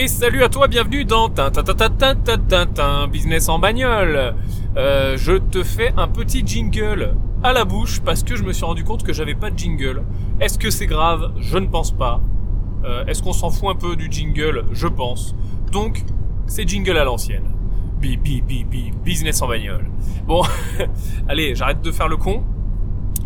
[0.00, 4.36] Et salut à toi, bienvenue dans Tintin Business en bagnole.
[4.76, 8.64] Euh, je te fais un petit jingle à la bouche parce que je me suis
[8.64, 10.04] rendu compte que j'avais pas de jingle.
[10.40, 11.32] Est-ce que c'est grave?
[11.40, 12.20] Je ne pense pas.
[12.84, 14.66] Euh, Est-ce qu'on s'en fout un peu du jingle?
[14.70, 15.34] Je pense.
[15.72, 16.04] Donc,
[16.46, 17.50] c'est jingle à l'ancienne.
[18.00, 19.90] Bi, bi, bi, bi, business en bagnole.
[20.28, 20.44] Bon,
[21.28, 22.44] allez, j'arrête de faire le con.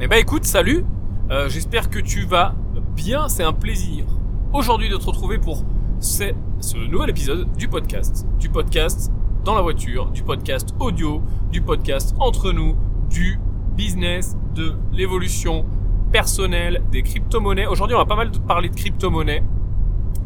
[0.00, 0.86] Eh ben écoute, salut.
[1.30, 2.54] Euh, J'espère que tu vas
[2.96, 3.28] bien.
[3.28, 4.06] C'est un plaisir
[4.54, 5.66] aujourd'hui de te retrouver pour
[6.02, 8.26] c'est ce nouvel épisode du podcast.
[8.40, 9.12] Du podcast
[9.44, 11.22] dans la voiture, du podcast audio,
[11.52, 12.76] du podcast entre nous,
[13.08, 13.38] du
[13.76, 15.64] business, de l'évolution
[16.10, 17.66] personnelle, des crypto-monnaies.
[17.68, 19.44] Aujourd'hui, on va pas mal parler de crypto-monnaies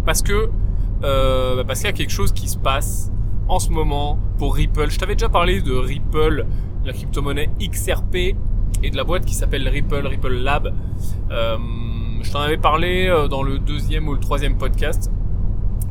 [0.06, 0.48] parce que
[1.04, 3.12] euh, parce qu'il y a quelque chose qui se passe
[3.46, 4.90] en ce moment pour Ripple.
[4.90, 6.46] Je t'avais déjà parlé de Ripple,
[6.86, 8.34] la crypto-monnaie XRP
[8.82, 10.74] et de la boîte qui s'appelle Ripple, Ripple Lab.
[11.30, 11.58] Euh,
[12.22, 15.10] je t'en avais parlé euh, dans le deuxième ou le troisième podcast.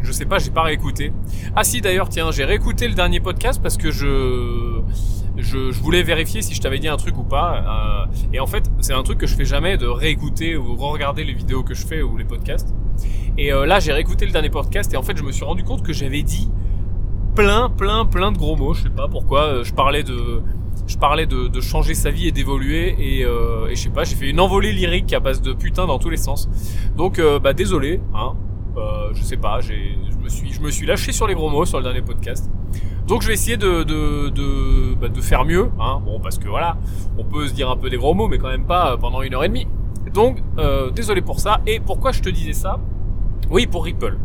[0.05, 1.12] Je sais pas, j'ai pas réécouté.
[1.55, 4.81] Ah si d'ailleurs, tiens, j'ai réécouté le dernier podcast parce que je
[5.38, 8.08] je, voulais vérifier si je t'avais dit un truc ou pas.
[8.08, 11.23] Euh, et en fait, c'est un truc que je fais jamais de réécouter ou re-regarder
[11.23, 12.73] les vidéos que je fais ou les podcasts.
[13.38, 15.64] Et euh, là, j'ai réécouté le dernier podcast et en fait, je me suis rendu
[15.64, 16.50] compte que j'avais dit
[17.36, 18.73] plein, plein, plein de gros mots.
[18.73, 19.42] Je sais pas pourquoi.
[19.44, 20.42] Euh, je parlais de
[20.88, 24.39] je parlais de, changer sa vie et d'évoluer et, je sais pas, j'ai fait une
[24.39, 26.48] envolée lyrique à base de putain dans tous les sens.
[26.95, 28.33] Donc bah désolé, hein,
[28.78, 29.73] euh, je sais pas, je
[30.23, 32.50] me suis, je me suis lâché sur les gros mots sur le dernier podcast.
[33.08, 33.84] Donc je vais essayer de
[34.95, 36.02] bah, faire mieux, hein.
[36.04, 36.78] Bon parce que voilà,
[37.17, 39.22] on peut se dire un peu des gros mots, mais quand même pas euh, pendant
[39.22, 39.67] une heure et demie.
[40.14, 41.62] Donc euh, désolé pour ça.
[41.67, 42.80] Et pourquoi je te disais ça?
[43.50, 44.17] Oui, pour Ripple.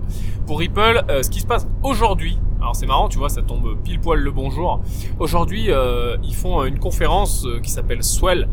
[0.46, 2.38] Pour Ripple, euh, ce qui se passe aujourd'hui.
[2.60, 4.82] Alors c'est marrant, tu vois, ça tombe pile poil le bonjour.
[5.18, 8.48] Aujourd'hui, euh, ils font une conférence euh, qui s'appelle Swell,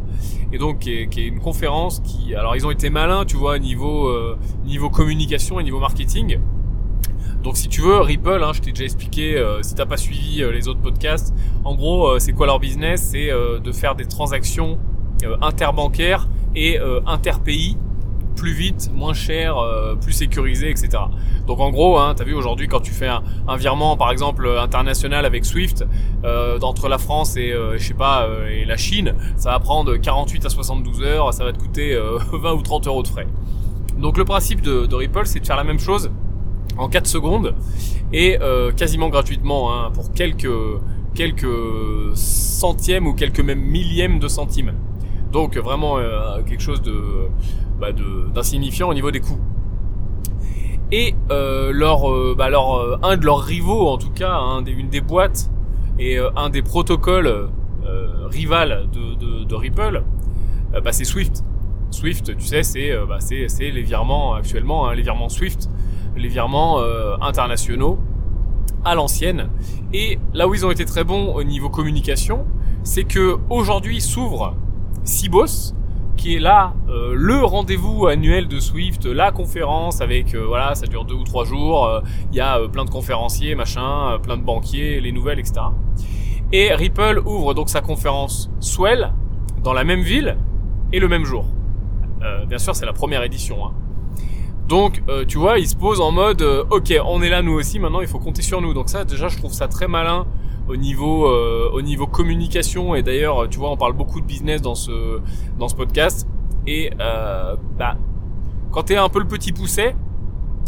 [0.54, 4.08] et donc qui est, une conférence qui, alors ils ont été malins, tu vois, niveau
[4.08, 6.40] euh, niveau communication et niveau marketing.
[7.44, 10.38] Donc si tu veux, Ripple, hein, je t'ai déjà expliqué, euh, si t'as pas suivi
[10.38, 13.10] les autres podcasts, en gros, c'est quoi leur business?
[13.12, 14.80] C'est de faire des transactions
[15.42, 17.76] interbancaires et interpays
[18.38, 20.90] plus vite, moins cher, euh, plus sécurisé, etc.
[21.46, 24.48] Donc en gros, hein, t'as vu aujourd'hui quand tu fais un, un, virement, par exemple
[24.60, 25.86] international avec Swift,
[26.24, 29.60] euh, entre la France et euh, je sais pas euh, et la Chine, ça va
[29.60, 33.08] prendre 48 à 72 heures, ça va te coûter euh, 20 ou 30 euros de
[33.08, 33.28] frais.
[33.98, 36.12] Donc le principe de, de Ripple, c'est de faire la même chose
[36.78, 37.56] en 4 secondes
[38.14, 40.48] et euh, quasiment gratuitement hein, pour quelques
[41.16, 41.48] quelques
[42.14, 44.74] centièmes ou quelques même millièmes de centimes.
[45.32, 46.94] Donc vraiment euh, quelque chose de
[47.80, 47.90] bah,
[48.34, 49.40] d'insignifiant au niveau des coûts.
[50.92, 54.72] Et euh, leur, euh, bah, leur, euh, un de leurs rivaux, en tout cas, des,
[54.72, 55.50] une des boîtes
[56.00, 57.50] et euh, un des protocoles
[58.30, 60.04] rival de, de, de Ripple,
[60.84, 61.44] bah, c'est Swift.
[61.90, 63.20] Swift, tu sais, c'est bah,
[63.60, 65.70] les virements actuellement, hein, les virements Swift,
[66.18, 66.82] les virements
[67.22, 67.98] internationaux
[68.84, 69.50] à l'ancienne.
[69.94, 72.46] Et là où ils ont été très bons au niveau communication,
[72.84, 74.54] c'est que aujourd'hui s'ouvre
[75.06, 75.74] Cibos,
[76.18, 80.88] qui est là euh, le rendez-vous annuel de Swift, la conférence avec euh, voilà, ça
[80.88, 82.02] dure deux ou trois jours.
[82.32, 85.62] Il y a euh, plein de conférenciers, machin, euh, plein de banquiers, les nouvelles, etc.
[86.52, 89.12] Et Ripple ouvre donc sa conférence Swell
[89.64, 90.38] dans la même ville
[90.92, 91.46] et le même jour.
[92.24, 93.66] Euh, bien sûr, c'est la première édition.
[93.66, 93.74] Hein.
[94.68, 97.54] Donc, euh, tu vois, il se pose en mode, euh, ok, on est là nous
[97.54, 97.80] aussi.
[97.80, 98.74] Maintenant, il faut compter sur nous.
[98.74, 100.26] Donc ça, déjà, je trouve ça très malin
[100.68, 102.96] au niveau euh, au niveau communication.
[102.96, 105.20] Et d'ailleurs, tu vois, on parle beaucoup de business dans ce
[105.60, 106.28] dans ce podcast.
[106.66, 107.96] Et euh, bah,
[108.72, 109.96] quand t'es un peu le petit pousset,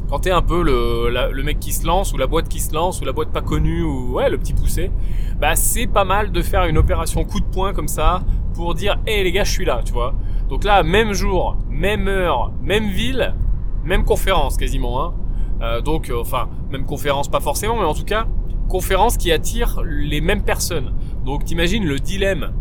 [0.09, 2.73] quand t'es un peu le, le mec qui se lance ou la boîte qui se
[2.73, 4.91] lance ou la boîte pas connue ou ouais le petit poussé,
[5.39, 8.21] bah c'est pas mal de faire une opération coup de poing comme ça
[8.55, 10.15] pour dire hé les gars je suis là tu vois.
[10.49, 13.35] Donc là même jour, même heure, même ville,
[13.83, 15.13] même conférence quasiment hein.
[15.61, 18.27] Euh, donc euh, enfin même conférence pas forcément mais en tout cas
[18.69, 20.93] conférence qui attire les mêmes personnes.
[21.25, 22.53] Donc t'imagines le dilemme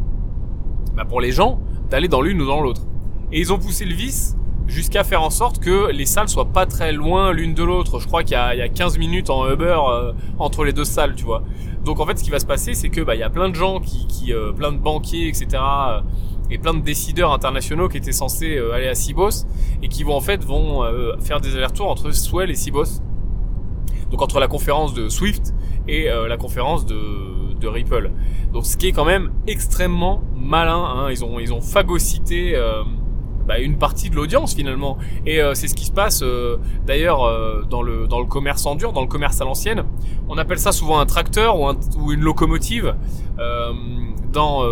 [0.97, 1.61] bah, pour les gens
[1.91, 2.83] d'aller dans l'une ou dans l'autre.
[3.31, 4.37] Et ils ont poussé le vice
[4.67, 8.01] jusqu'à faire en sorte que les salles soient pas très loin l'une de l'autre.
[8.01, 11.15] Je crois qu'il y, y, a 15 minutes en Uber euh, entre les deux salles,
[11.15, 11.45] tu vois.
[11.85, 13.49] Donc en fait, ce qui va se passer, c'est que bah il y a plein
[13.49, 15.47] de gens qui, qui euh, plein de banquiers, etc.
[15.55, 16.01] Euh,
[16.51, 19.47] et plein de décideurs internationaux qui étaient censés euh, aller à Cibos
[19.83, 23.03] et qui vont en fait vont euh, faire des allers-retours entre Swell et Cibos.
[24.11, 25.55] Donc entre la conférence de Swift
[25.89, 26.97] et euh, la conférence de,
[27.61, 28.13] Ripple.
[28.53, 30.79] Donc ce qui est quand même extrêmement malin.
[30.79, 31.11] Hein.
[31.11, 32.85] Ils ont ils ont phagocyté euh,
[33.49, 34.97] bah, une partie de l'audience finalement.
[35.27, 36.23] Et euh, c'est ce qui se passe
[36.87, 37.21] d'ailleurs
[37.69, 39.85] dans le dans le commerce en dur, dans le commerce à l'ancienne.
[40.29, 41.69] On appelle ça souvent un tracteur ou,
[41.99, 42.95] ou une locomotive.
[44.33, 44.63] Dans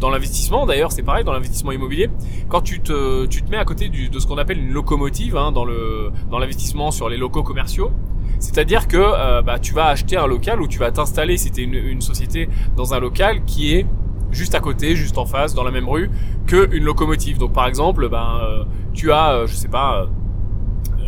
[0.00, 2.10] dans l'investissement d'ailleurs c'est pareil dans l'investissement immobilier
[2.48, 5.36] quand tu te tu te mets à côté du, de ce qu'on appelle une locomotive
[5.36, 7.90] hein, dans le dans l'investissement sur les locaux commerciaux
[8.38, 11.62] C'est-à-dire que euh, bah, tu vas acheter un local ou tu vas t'installer si tu
[11.62, 13.86] es une, société dans un local qui est
[14.30, 16.10] juste à côté, juste en face, dans la même rue
[16.46, 17.38] que une locomotive.
[17.38, 20.08] Donc par exemple, ben euh, tu as, euh, je sais pas,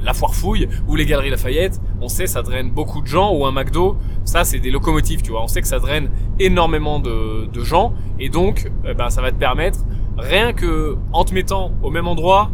[0.02, 1.80] la foire fouille ou les galeries Lafayette.
[2.00, 3.96] On sait ça draine beaucoup de gens ou un McDo.
[4.24, 5.42] Ça c'est des locomotives, tu vois.
[5.42, 9.36] On sait que ça draine énormément de, de gens et donc ben, ça va te
[9.36, 9.80] permettre
[10.16, 12.50] rien que en te mettant au même endroit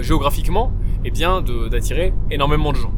[0.00, 0.72] géographiquement,
[1.04, 2.92] et eh bien d'attirer énormément de gens.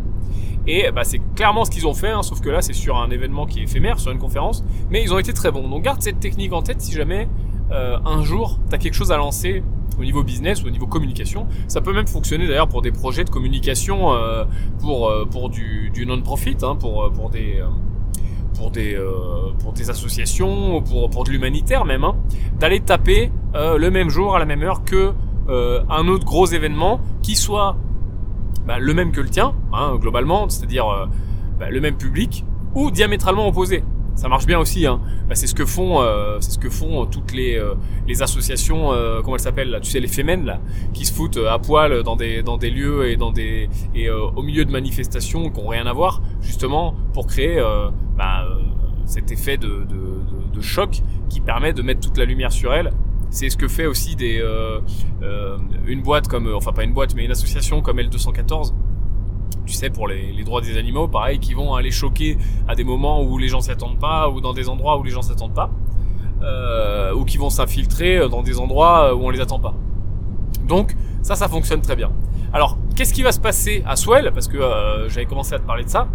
[0.66, 3.10] Et bah, c'est clairement ce qu'ils ont fait, hein, sauf que là c'est sur un
[3.10, 5.66] événement qui est éphémère, sur une conférence, mais ils ont été très bons.
[5.68, 7.28] Donc garde cette technique en tête si jamais
[7.70, 9.62] euh, un jour tu as quelque chose à lancer
[9.98, 11.46] au niveau business ou au niveau communication.
[11.66, 14.44] Ça peut même fonctionner d'ailleurs pour des projets de communication euh,
[14.80, 17.62] pour, euh, pour du, non-profit, pour, des...
[19.90, 22.16] associations, ou pour, pour de l'humanitaire même, hein,
[22.58, 25.12] d'aller taper le même jour, à la même heure que
[25.48, 27.76] un autre gros événement qui soit
[28.68, 31.06] bah, le même que le tien, hein, globalement, c'est-à-dire euh,
[31.58, 33.82] bah, le même public, ou diamétralement opposé.
[34.18, 34.84] Ça marche bien aussi.
[34.84, 35.00] Hein.
[35.28, 37.74] Bah, c'est ce que font, euh, c'est ce que font toutes les euh,
[38.08, 38.90] les associations,
[39.22, 40.60] comment elles s'appellent là Tu sais les fémènes là,
[40.92, 44.42] qui se foutent à poil dans des dans des lieux et dans des et au
[44.42, 47.62] milieu de manifestations qui ont rien à voir, justement pour créer
[48.16, 48.44] bah,
[49.06, 52.92] cet effet de, de, de, choc qui permet de mettre toute la lumière sur elles
[53.30, 54.80] c'est ce que fait aussi des euh,
[55.22, 58.72] euh, une boîte comme, enfin pas une boîte, mais une association comme L214.
[59.68, 63.22] Tu sais, pour les, droits des animaux, pareil, qui vont aller choquer à des moments
[63.22, 65.70] où les gens s'y attendent pas, ou dans des endroits où les gens s'attendent pas,
[66.42, 69.74] euh, ou qui vont s'infiltrer dans des endroits où on les attend pas.
[70.66, 72.10] Donc ça, ça fonctionne très bien.
[72.54, 75.66] Alors, qu'est-ce qui va se passer à Swell Parce que euh, j'avais commencé à te
[75.66, 76.08] parler de ça.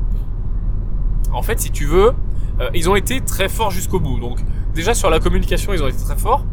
[1.32, 2.14] En fait, si tu veux,
[2.60, 4.20] euh, ils ont été très forts jusqu'au bout.
[4.20, 4.40] Donc
[4.74, 6.44] déjà sur la communication, ils ont été très forts.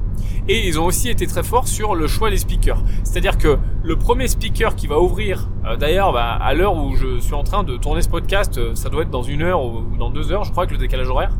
[0.48, 2.82] Et ils ont aussi été très forts sur le choix des speakers.
[3.04, 7.18] C'est-à-dire que le premier speaker qui va ouvrir, euh, d'ailleurs, bah, à l'heure où je
[7.18, 9.96] suis en train de tourner ce podcast, euh, ça doit être dans une heure ou,
[9.98, 11.36] dans deux heures, je crois, avec le décalage horaire.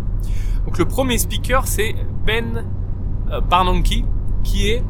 [0.64, 1.94] Donc le premier speaker, c'est
[2.25, 2.64] Ben
[3.31, 4.04] euh, Barnanke,
[4.44, 4.84] qui est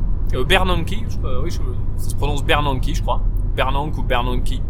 [0.46, 0.96] Bernanke,
[1.42, 1.50] oui,
[1.96, 3.20] ça se prononce Bernanke, je crois,
[3.56, 4.60] Bernanke ou Bernanke.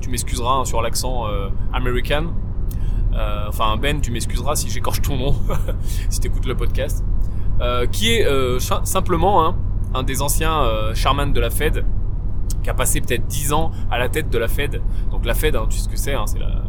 [0.00, 1.26] Tu m'excuseras hein, sur l'accent
[1.74, 2.32] américain.
[3.46, 5.34] enfin Ben, tu m'excuseras si j'écorche ton nom,
[6.08, 7.04] si t'écoutes le podcast.
[7.60, 9.56] Euh, qui est euh, simplement hein,
[9.94, 11.84] un des anciens euh, chairman de la Fed,
[12.64, 14.82] qui a passé peut-être 10 ans à la tête de la Fed.
[15.12, 16.64] Donc la Fed, hein, tu sais ce que c'est, hein, c'est la,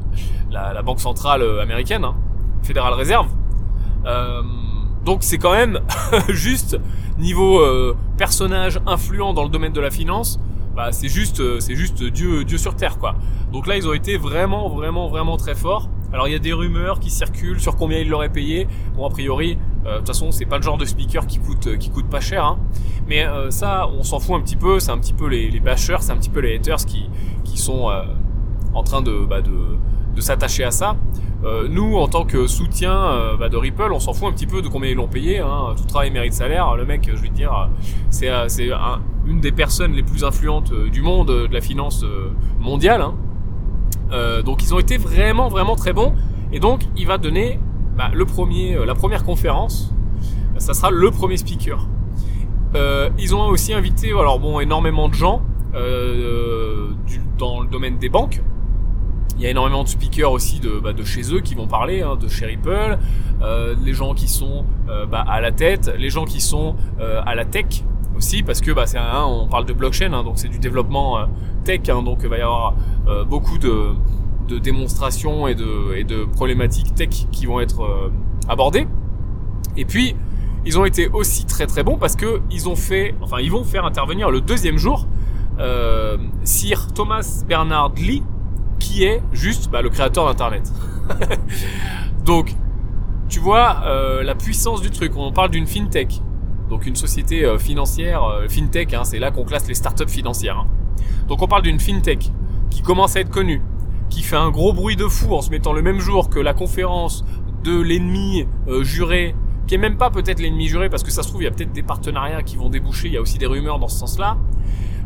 [0.52, 2.14] la, la, banque centrale américaine, hein,
[2.62, 3.28] Fédérale Réserve.
[4.06, 4.44] Euh,
[5.04, 5.80] donc c'est quand même
[6.30, 6.80] juste
[7.18, 7.64] niveau
[8.18, 10.40] personnage influent dans le domaine de la finance,
[10.76, 13.16] bah c'est juste c'est juste Dieu Dieu sur terre quoi.
[13.52, 15.90] Donc là ils ont été vraiment vraiment vraiment très forts.
[16.16, 18.70] Alors il y a des rumeurs qui circulent sur combien ils l'auraient payé.
[18.96, 21.68] Bon a priori euh, de toute façon, c'est pas le genre de speaker qui coûte
[21.68, 22.46] euh, qui coûte pas cher.
[22.46, 22.58] Hein.
[23.06, 24.80] Mais euh, ça, on s'en fout un petit peu.
[24.80, 27.10] C'est un petit peu les, bashers, c'est un petit peu les haters qui
[27.44, 27.92] qui sont
[28.74, 29.52] en train de bah, de,
[30.16, 30.96] de s'attacher à ça.
[31.70, 34.70] nous, en tant que soutien bah, de Ripple, on s'en fout un petit peu de
[34.70, 35.40] combien ils l'ont payé.
[35.40, 35.76] Hein.
[35.76, 36.78] Tout travail mérite salaire.
[36.78, 37.70] Le mec, je vais te dire,
[38.10, 38.70] c'est c'est
[39.28, 42.06] une des personnes les plus influentes du monde de la finance
[42.58, 43.02] mondiale.
[43.02, 43.16] Hein.
[44.12, 46.14] Donc, ils ont été vraiment vraiment très bons.
[46.52, 47.60] Et donc, il va donner
[47.96, 49.94] bah, le premier, euh, la première conférence,
[50.58, 51.88] ça sera le premier speaker.
[52.76, 55.42] Euh, ils ont aussi invité, alors bon, énormément de gens
[55.74, 56.90] euh,
[57.38, 58.42] dans le domaine des banques.
[59.38, 62.02] Il y a énormément de speakers aussi de, bah, de chez eux qui vont parler,
[62.02, 62.98] hein, de chez Ripple,
[63.42, 67.22] euh, les gens qui sont euh, bah, à la tête, les gens qui sont euh,
[67.26, 67.84] à la tech
[68.16, 71.28] aussi, parce que bah, c'est un, on parle de blockchain, hein, donc c'est du développement
[71.64, 72.76] tech, hein, donc il va y avoir
[73.28, 73.94] beaucoup de
[74.48, 78.12] de démonstrations et de, et de problématiques tech qui vont être euh,
[78.48, 78.88] abordées.
[79.78, 80.16] Et puis,
[80.66, 83.64] ils ont été aussi très très bons parce que ils ont fait, enfin, ils vont
[83.64, 85.08] faire intervenir le deuxième jour
[85.60, 88.24] euh, Sir Thomas Bernard Lee,
[88.80, 90.72] qui est juste bah, le créateur d'Internet.
[92.26, 92.56] Donc,
[93.30, 95.14] tu vois euh, la puissance du truc.
[95.16, 96.22] On parle d'une fintech,
[96.70, 98.94] donc une société euh, financière, euh, fintech.
[98.94, 100.60] Hein, c'est là qu'on classe les startups financières.
[100.60, 100.68] Hein.
[101.28, 102.32] Donc, on parle d'une fintech
[102.70, 103.62] qui commence à être connue,
[104.10, 106.54] qui fait un gros bruit de fou en se mettant le même jour que la
[106.54, 107.24] conférence
[107.64, 109.36] de l'ennemi euh, juré,
[109.68, 111.52] qui est même pas peut-être l'ennemi juré, parce que ça se trouve, il y a
[111.52, 114.38] peut-être des partenariats qui vont déboucher, il y a aussi des rumeurs dans ce sens-là.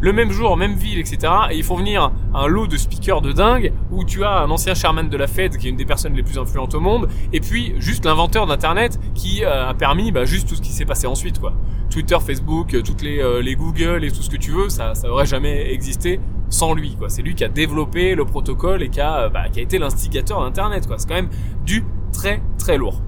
[0.01, 1.33] Le même jour, même ville, etc.
[1.51, 4.73] Et ils font venir un lot de speakers de dingue, où tu as un ancien
[4.73, 7.39] chairman de la Fed, qui est une des personnes les plus influentes au monde, et
[7.39, 11.07] puis juste l'inventeur d'Internet, qui euh, a permis bah, juste tout ce qui s'est passé
[11.07, 11.53] ensuite, quoi.
[11.89, 15.09] Twitter, Facebook, toutes les, euh, les Google et tout ce que tu veux, ça, ça
[15.09, 16.95] aurait jamais existé sans lui.
[16.95, 17.09] Quoi.
[17.09, 19.77] C'est lui qui a développé le protocole et qui a, euh, bah, qui a été
[19.77, 20.87] l'instigateur d'Internet.
[20.87, 20.97] Quoi.
[20.97, 21.29] C'est quand même
[21.65, 23.01] du très très lourd.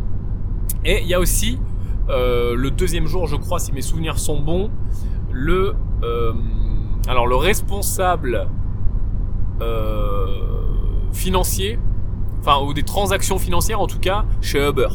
[0.86, 1.60] Et il y a aussi
[2.10, 4.72] euh, le deuxième jour, je crois, si mes souvenirs sont bons,
[5.32, 6.34] le euh,
[7.12, 8.48] alors le responsable
[11.12, 11.78] financiers,
[12.40, 14.88] enfin ou des transactions financières en tout cas chez Uber.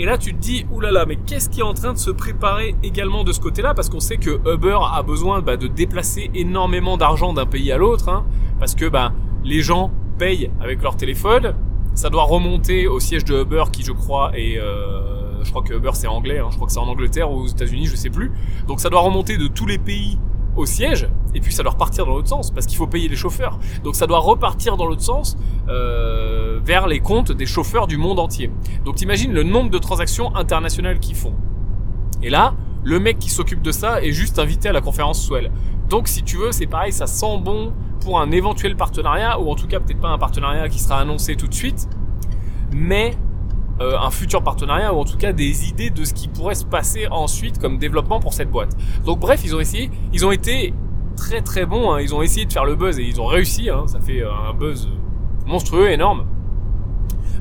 [0.00, 2.76] Et là, tu te dis, oulala, mais qu'est-ce qui est en train de se préparer
[2.84, 3.74] également de ce côté-là?
[3.74, 7.78] Parce qu'on sait que Uber a besoin bah, de déplacer énormément d'argent d'un pays à
[7.78, 8.24] l'autre, hein,
[8.60, 11.54] parce que bah, les gens payent avec leur téléphone.
[11.94, 15.74] Ça doit remonter au siège de Uber, qui je crois est, euh, je crois que
[15.74, 18.10] Uber c'est anglais, hein, je crois que c'est en Angleterre ou aux États-Unis, je sais
[18.10, 18.30] plus.
[18.68, 20.16] Donc ça doit remonter de tous les pays
[20.56, 23.16] au siège, et puis ça doit repartir dans l'autre sens, parce qu'il faut payer les
[23.16, 23.58] chauffeurs.
[23.84, 25.36] Donc ça doit repartir dans l'autre sens
[25.68, 28.50] euh, vers les comptes des chauffeurs du monde entier.
[28.84, 31.34] Donc t'imagines le nombre de transactions internationales qu'ils font.
[32.22, 35.50] Et là, le mec qui s'occupe de ça est juste invité à la conférence Swell.
[35.88, 39.54] Donc si tu veux, c'est pareil, ça sent bon pour un éventuel partenariat, ou en
[39.54, 41.88] tout cas peut-être pas un partenariat qui sera annoncé tout de suite,
[42.72, 43.16] mais
[43.80, 46.64] euh, un futur partenariat ou en tout cas des idées de ce qui pourrait se
[46.64, 48.76] passer ensuite comme développement pour cette boîte.
[49.04, 50.74] Donc bref, ils ont essayé, ils ont été
[51.16, 52.00] très très bons, hein.
[52.00, 53.84] ils ont essayé de faire le buzz et ils ont réussi, hein.
[53.86, 54.88] ça fait un buzz
[55.46, 56.26] monstrueux, énorme.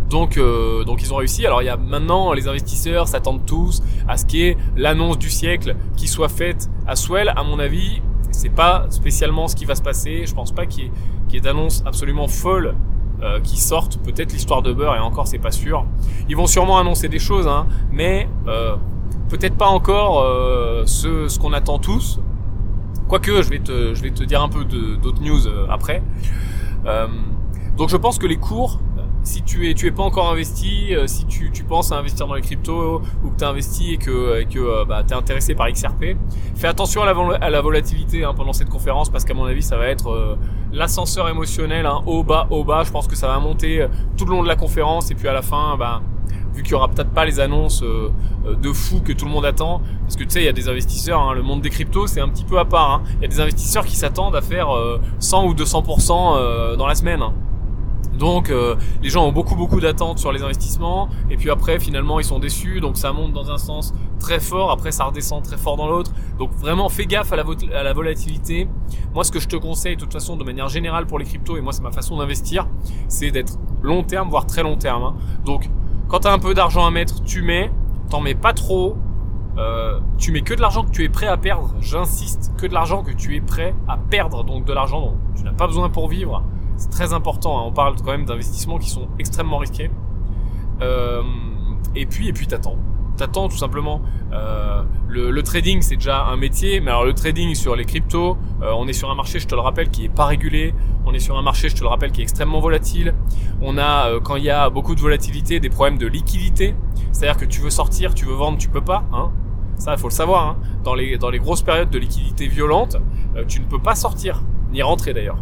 [0.10, 1.46] Donc, euh, donc ils ont réussi.
[1.46, 5.30] Alors il y a maintenant les investisseurs s'attendent tous à ce qui est l'annonce du
[5.30, 7.34] siècle qui soit faite à Swell.
[7.36, 8.02] À mon avis,
[8.32, 10.26] c'est pas spécialement ce qui va se passer.
[10.26, 10.92] Je pense pas qu'il y ait,
[11.28, 12.76] qu'il y ait d'annonces absolument folles
[13.22, 13.98] euh, qui sortent.
[14.04, 15.86] Peut-être l'histoire de Beurre et encore c'est pas sûr.
[16.30, 18.76] Ils vont sûrement annoncer des choses, hein, mais euh,
[19.30, 22.20] peut-être pas encore euh, ce, ce qu'on attend tous.
[23.08, 26.04] Quoique je vais te je vais te dire un peu d'autres news euh, après.
[26.86, 27.08] Euh,
[27.78, 28.80] donc je pense que les cours
[29.28, 32.28] si tu es tu es pas encore investi, euh, si tu, tu penses à investir
[32.28, 35.14] dans les cryptos ou que tu as investi et que, et que euh, bah, tu
[35.14, 36.16] es intéressé par XRP,
[36.56, 39.88] fais attention à la, volatilité hein, pendant cette conférence parce qu'à mon avis ça va
[39.88, 40.38] être euh,
[40.72, 42.84] l'ascenseur émotionnel, hein, haut bas haut bas.
[42.86, 45.34] Je pense que ça va monter tout le long de la conférence et puis à
[45.34, 46.02] la fin, bah,
[46.54, 49.82] vu qu'il y aura peut-être pas les annonces de fou que tout le monde attend,
[50.04, 52.22] parce que tu sais, il y a des investisseurs, hein, le monde des cryptos c'est
[52.22, 52.92] un petit peu à part.
[52.92, 53.02] Hein.
[53.18, 54.70] Il y a des investisseurs qui s'attendent à faire
[55.20, 57.22] 100 ou 200% dans la semaine.
[58.18, 61.10] Donc euh, les gens ont beaucoup beaucoup d'attentes sur les investissements.
[61.30, 62.80] Et puis après finalement ils sont déçus.
[62.82, 64.72] Donc ça monte dans un sens très fort.
[64.72, 66.12] Après ça redescend très fort dans l'autre.
[66.38, 68.68] Donc vraiment fais gaffe à la, volatilité.
[69.14, 71.58] Moi ce que je te conseille de toute façon de manière générale pour les cryptos
[71.58, 72.68] et moi c'est ma façon d'investir
[73.08, 75.16] c'est d'être long terme voire très long terme hein.
[75.46, 75.70] donc
[76.08, 77.72] quand tu as un peu d'argent à mettre tu mets.
[78.10, 78.96] T'en mets pas trop.
[79.58, 81.74] Euh, tu mets que de l'argent que tu es prêt à perdre.
[81.82, 84.44] J'insiste que de l'argent que tu es prêt à perdre.
[84.44, 86.44] Donc de l'argent dont tu n'as pas besoin pour vivre
[86.78, 87.60] c'est très important.
[87.60, 87.64] Hein.
[87.66, 89.92] On parle quand même d'investissements qui sont extrêmement risqués.
[90.82, 91.24] Euh,
[91.96, 92.78] et puis, et puis t'attends.
[93.18, 94.02] T'attends tout simplement.
[94.32, 98.72] Euh, le, trading, c'est déjà un métier, mais alors le trading sur les cryptos, euh,
[98.78, 100.76] on est sur un marché, je te le rappelle, qui est pas régulé.
[101.08, 103.16] On est sur un marché, je te le rappelle, qui est extrêmement volatile.
[103.62, 106.76] On a, quand il y a beaucoup de volatilité, des problèmes de liquidité.
[107.12, 109.04] C'est-à-dire que tu veux sortir, tu veux vendre, tu peux pas.
[109.12, 109.32] Hein.
[109.80, 110.46] Ça, il faut le savoir.
[110.46, 110.58] Hein.
[110.84, 112.98] Dans les dans les grosses périodes de liquidité violente,
[113.48, 115.38] tu ne peux pas sortir, ni rentrer d'ailleurs.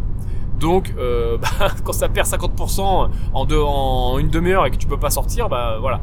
[0.58, 4.98] Donc, euh, bah, quand ça perd 50% en, en une demi-heure et que tu peux
[4.98, 6.00] pas sortir, bah voilà.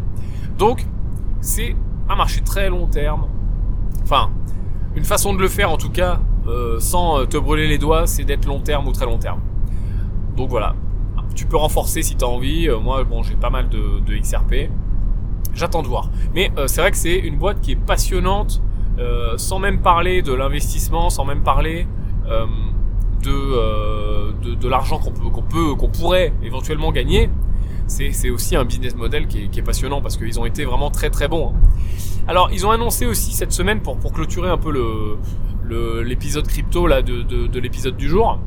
[0.57, 0.85] Donc,
[1.41, 1.75] c'est
[2.09, 3.27] un marché très long terme.
[4.03, 4.29] Enfin,
[4.95, 8.23] une façon de le faire en tout cas, euh, sans te brûler les doigts, c'est
[8.23, 9.39] d'être long terme ou très long terme.
[10.35, 10.75] Donc voilà.
[11.35, 12.67] Tu peux renforcer si tu as envie.
[12.67, 14.69] Euh, moi, bon, j'ai pas mal de, XRP.
[15.53, 16.09] J'attends de voir.
[16.33, 18.61] Mais euh, c'est vrai que c'est une boîte qui est passionnante,
[18.99, 21.87] euh, sans même parler de l'investissement, sans même parler
[23.31, 27.29] euh, de, de, l'argent qu'on peut, qu'on peut, qu'on pourrait éventuellement gagner,
[27.87, 31.27] c'est aussi un business model qui est, passionnant parce qu'ils ont été vraiment très très
[31.27, 31.49] bons.
[31.49, 31.59] Hein.
[32.27, 35.17] Alors ils ont annoncé aussi cette semaine pour, pour clôturer un peu le
[36.03, 38.39] l'épisode crypto là de, de, l'épisode du jour.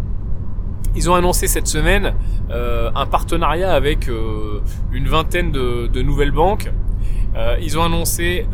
[0.95, 2.14] Ils ont annoncé cette semaine
[2.50, 4.61] euh, un partenariat avec euh,
[4.92, 6.71] une vingtaine de, de nouvelles banques.
[7.61, 8.47] ils ont annoncé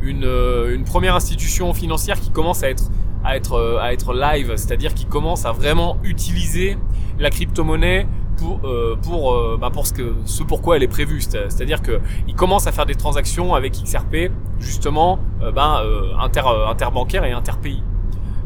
[0.00, 0.24] une,
[0.70, 2.90] une première institution financière qui commence à être
[3.24, 6.78] à être, euh, à être live, c'est-à-dire qu'ils commencent à vraiment utiliser
[7.18, 8.06] la crypto-monnaie
[8.36, 11.20] pour euh, pour euh, bah pour ce que ce pourquoi elle est prévue.
[11.20, 15.82] C'est-à-dire que ils commencent à faire des transactions avec XRP justement ben
[16.20, 17.82] inter interbancaire et interpays.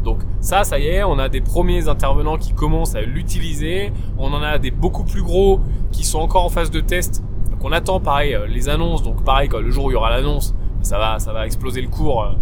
[0.02, 3.92] Donc ça ça y est on a des premiers intervenants qui commencent à l'utiliser.
[4.16, 5.60] On en a des beaucoup plus gros
[5.90, 7.22] qui sont encore en phase de test.
[7.50, 9.02] Donc on attend pareil les annonces.
[9.02, 11.88] Donc pareil le jour où il y aura l'annonce ça va ça va exploser le
[11.88, 12.34] cours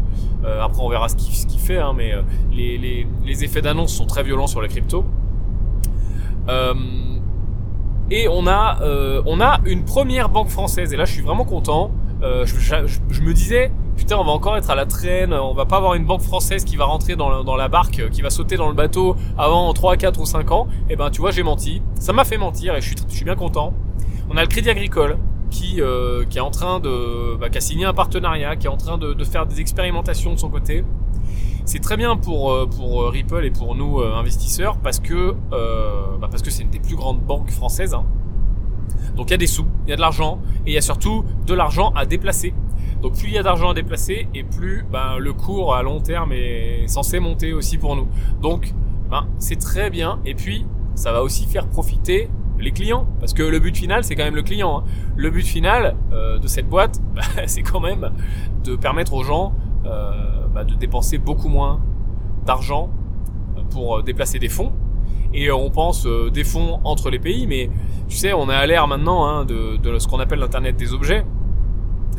[0.44, 4.22] euh, après, on verra ce qu'il fait, hein, mais euh, les, effets d'annonce sont très
[4.22, 5.04] violents sur la crypto.
[6.48, 6.74] Euh,
[8.10, 8.78] et on a,
[9.24, 11.92] on a une première banque française, et là je suis vraiment content.
[12.22, 15.94] Je, me disais, putain, on va encore être à la traîne, on va pas avoir
[15.94, 19.14] une banque française qui va rentrer dans, la barque, qui va sauter dans le bateau
[19.38, 20.66] avant 3, 4 ou 5 ans.
[20.88, 21.82] Et eh ben, tu vois, j'ai menti.
[22.00, 23.74] Ça m'a fait mentir et je suis bien content.
[24.28, 25.16] On a le Crédit Agricole,
[25.50, 28.70] qui, euh, qui est en train de, bah, qui a signé un partenariat, qui est
[28.70, 30.84] en train de, faire des expérimentations de son côté.
[31.64, 35.34] c'est très bien pour pour Ripple et pour nous investisseurs parce que
[36.20, 37.94] bah parce que c'est une des plus grandes banques françaises.
[37.94, 38.04] Hein.
[39.14, 40.80] Donc il y a des sous, il y a de l'argent et il y a
[40.80, 42.54] surtout de l'argent à déplacer.
[43.02, 46.00] Donc plus il y a d'argent à déplacer et plus ben, le cours à long
[46.00, 48.08] terme est censé monter aussi pour nous.
[48.40, 48.74] Donc
[49.38, 52.28] c'est très bien et puis ça va aussi faire profiter
[52.60, 54.78] les clients parce que le but final c'est quand même le client.
[54.78, 54.84] Hein.
[55.16, 58.10] Le but final euh, de cette boîte ben, c'est quand même
[58.64, 59.52] de permettre aux gens
[59.86, 60.12] euh,
[60.54, 61.80] ben, de dépenser beaucoup moins
[62.46, 62.90] d'argent
[63.70, 64.72] pour euh, déplacer des fonds
[65.32, 67.70] et on pense des fonds entre les pays mais
[68.08, 71.24] tu sais on est à l'ère maintenant hein, de ce qu'on appelle l'internet des objets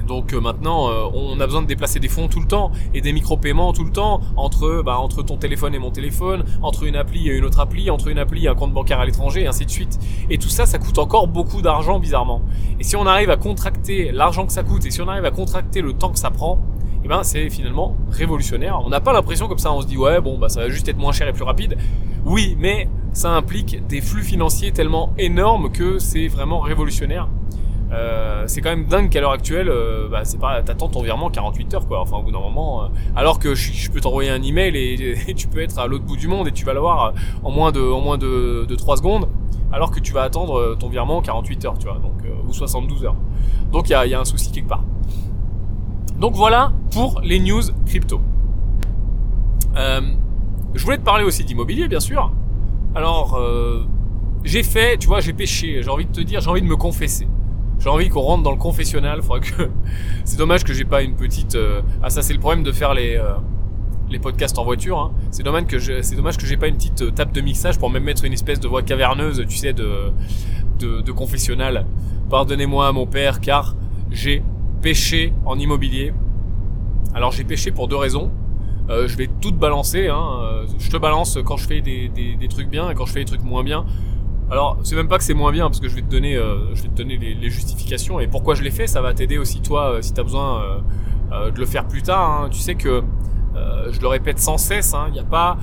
[0.08, 3.02] donc euh, maintenant, euh, on a besoin de déplacer des fonds tout le temps et
[3.02, 6.96] des micro-paiements tout le temps entre bah, entre ton téléphone et mon téléphone, entre une
[6.96, 9.48] appli et une autre appli, entre une appli et un compte bancaire à l'étranger, et
[9.48, 10.00] ainsi de suite.
[10.30, 12.42] Et tout ça, ça coûte encore beaucoup d'argent bizarrement.
[12.80, 15.32] Et si on arrive à contracter l'argent que ça coûte et si on arrive à
[15.32, 16.60] contracter le temps que ça prend,
[17.04, 18.80] eh ben c'est finalement révolutionnaire.
[18.86, 20.88] On n'a pas l'impression comme ça, on se dit ouais bon bah ça va juste
[20.88, 21.78] être moins cher et plus rapide.
[22.26, 27.28] Oui, mais ça implique des flux financiers tellement énormes que c'est vraiment révolutionnaire.
[27.92, 31.30] Euh, c'est quand même dingue qu'à l'heure actuelle, euh, bah, c'est pas, t'attends ton virement
[31.30, 32.00] 48 heures, quoi.
[32.02, 35.34] Enfin, au bout d'un moment, euh, alors que je, peux t'envoyer un email et, et,
[35.34, 37.82] tu peux être à l'autre bout du monde et tu vas l'avoir en moins de,
[37.82, 39.28] en moins de, de 3 secondes,
[39.74, 42.14] alors que tu vas attendre ton virement 48 heures, tu vois, donc
[42.48, 43.16] ou 72 heures.
[43.72, 44.84] Donc il y a, y a un souci quelque part.
[46.18, 48.22] Donc voilà pour les news crypto.
[49.76, 52.32] je voulais te parler aussi d'immobilier, bien sûr.
[52.96, 53.40] Alors,
[54.44, 55.82] j'ai fait, tu vois, j'ai pêché.
[55.82, 57.28] J'ai envie de te dire, j'ai envie de me confesser
[57.82, 59.22] j'ai envie qu'on rentre dans le confessionnal.
[59.22, 59.70] Faudra que
[60.24, 61.56] c'est dommage que j'ai pas une petite.
[61.56, 63.34] Euh, ah ça c'est le problème de faire les euh,
[64.10, 65.00] les podcasts en voiture.
[65.00, 65.12] Hein.
[65.32, 66.02] C'est dommage que je...
[66.02, 68.34] c'est dommage que j'ai pas une petite euh, table de mixage pour même mettre une
[68.34, 70.12] espèce de voix caverneuse, tu sais, de
[70.80, 71.86] de, confessionnal.
[72.32, 73.76] Pardonnez-moi mon père, car
[74.10, 74.44] j'ai
[74.82, 76.12] pêché en immobilier.
[77.14, 78.32] Alors j'ai pêché pour deux raisons.
[78.90, 80.08] Je vais tout balancer.
[80.08, 80.66] Hein.
[80.80, 83.20] Je te balance quand je fais des, des, des, trucs bien et quand je fais
[83.20, 83.86] des trucs moins bien.
[84.52, 86.76] Alors, c'est même pas que c'est moins bien, parce que je vais te donner, euh,
[86.76, 88.86] je vais te donner les, justifications et pourquoi je l'ai fait.
[88.86, 90.62] Ça va t'aider aussi toi, euh, si t'as besoin
[91.32, 92.44] euh, de le faire plus tard.
[92.44, 92.50] Hein.
[92.52, 93.02] Tu sais que
[93.92, 94.94] je le répète sans cesse.
[94.94, 95.58] Hein, il n'y a pas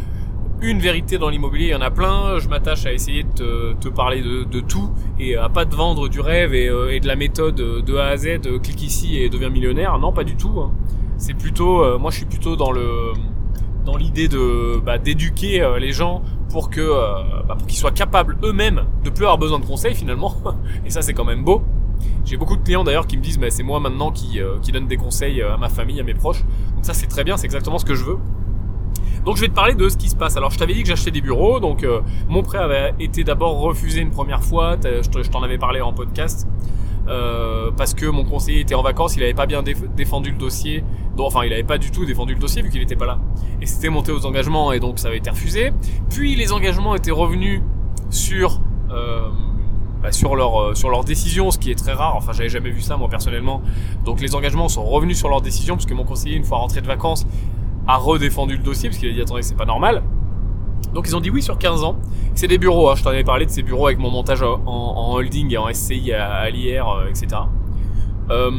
[0.62, 2.38] une vérité dans l'immobilier, il y en a plein.
[2.38, 6.20] Je m'attache à essayer de te, parler de, tout et à pas te vendre du
[6.20, 8.40] rêve et, de la méthode de A à Z.
[8.62, 9.98] clique ici et deviens millionnaire.
[9.98, 10.60] Non, pas du tout.
[10.60, 10.72] Hein.
[11.18, 12.72] C'est plutôt, moi, je suis plutôt dans
[13.84, 18.36] dans l'idée de bah, d'éduquer les gens pour que euh, bah, pour qu'ils soient capables
[18.42, 20.34] eux-mêmes de plus avoir besoin de conseils finalement.
[20.86, 21.62] Et ça c'est quand même beau.
[22.24, 24.72] J'ai beaucoup de clients d'ailleurs qui me disent mais c'est moi maintenant qui, euh, qui
[24.72, 26.44] donne des conseils euh, à ma famille, à mes proches.
[26.74, 28.18] Donc ça c'est très bien, c'est exactement ce que je veux.
[29.24, 30.36] Donc je vais te parler de ce qui se passe.
[30.36, 31.86] Alors je t'avais dit que j'achetais des bureaux, donc
[32.28, 36.46] mon prêt avait été d'abord refusé une première fois, je t'en avais parlé en podcast.
[37.08, 40.84] Euh, parce que mon conseiller était en vacances, il avait pas bien défendu le dossier.
[41.16, 43.18] Donc, enfin, il avait pas du tout défendu le dossier vu qu'il était pas là.
[43.62, 45.72] Et c'était monté aux engagements et donc ça avait été refusé.
[46.10, 47.62] Puis les engagements étaient revenus
[48.10, 49.28] sur euh,
[50.02, 52.14] bah, sur leur euh, sur leur décision, ce qui est très rare.
[52.16, 53.62] Enfin, j'avais jamais vu ça moi personnellement.
[54.04, 56.80] Donc les engagements sont revenus sur leur décision parce que mon conseiller, une fois rentré
[56.80, 57.26] de vacances,
[57.86, 60.02] a redéfendu le dossier parce qu'il a dit attendez c'est pas normal.
[60.94, 61.96] Donc ils ont dit oui sur 15 ans.
[62.34, 62.94] C'est des bureaux, hein.
[62.96, 66.12] je t'en avais parlé de ces bureaux avec mon montage en, holding et en SCI
[66.12, 67.42] à, l'IR, etc.
[68.30, 68.50] Euh,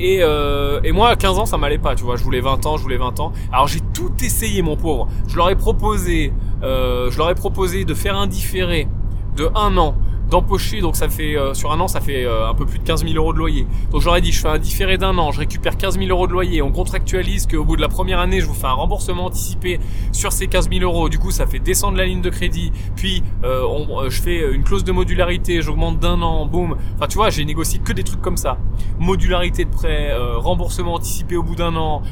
[0.00, 2.66] et, euh, et moi à 15 ans ça m'allait pas, tu vois, je voulais 20
[2.66, 3.32] ans, je voulais 20 ans.
[3.52, 5.08] Alors j'ai tout essayé mon pauvre.
[5.28, 6.32] Je leur ai proposé,
[6.62, 8.88] euh, je leur ai proposé de faire un différé
[9.36, 9.94] de un an
[10.32, 12.84] d'empocher, donc ça fait euh, sur un an ça fait euh, un peu plus de
[12.84, 13.66] 15 000 euros de loyer.
[13.90, 16.32] Donc j'aurais dit je fais un différé d'un an, je récupère 15 000 euros de
[16.32, 19.78] loyer, on contractualise qu'au bout de la première année je vous fais un remboursement anticipé
[20.10, 23.22] sur ces 15 000 euros, du coup ça fait descendre la ligne de crédit, puis
[23.44, 26.76] euh, je fais une clause de modularité, j'augmente d'un an, boum.
[26.96, 28.56] Enfin tu vois j'ai négocié que des trucs comme ça,
[28.98, 32.02] modularité de prêt, remboursement anticipé au bout d'un an,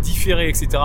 [0.00, 0.82] différé, etc.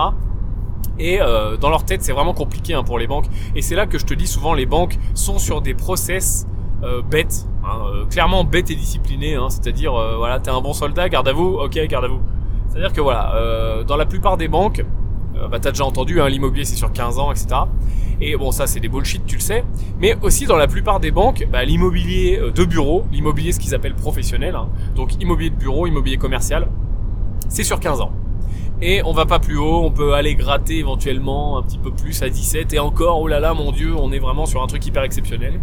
[0.98, 1.18] Et
[1.60, 3.26] dans leur tête, c'est vraiment compliqué hein, pour les banques.
[3.54, 6.46] Et c'est là que je te dis souvent, les banques sont sur des process
[6.82, 10.74] euh, bête, hein, euh, clairement bête et discipliné, hein, c'est-à-dire euh, voilà, t'es un bon
[10.74, 12.20] soldat, garde à vous, ok, garde à vous.
[12.68, 14.84] C'est-à-dire que voilà, dans la plupart des banques,
[15.50, 17.48] bah t'as déjà entendu, hein, l'immobilier c'est sur 15 ans, etc.
[18.20, 19.64] Et bon, ça c'est des bullshit, tu le sais.
[19.98, 23.94] Mais aussi dans la plupart des banques, bah, l'immobilier de bureau, l'immobilier ce qu'ils appellent
[23.94, 26.68] professionnel, hein, donc immobilier de bureau, immobilier commercial,
[27.48, 28.12] c'est sur 15 ans.
[28.82, 32.22] Et on va pas plus haut, on peut aller gratter éventuellement un petit peu plus
[32.22, 34.84] à 17 et encore, oh là là mon dieu, on est vraiment sur un truc
[34.84, 35.60] hyper exceptionnel.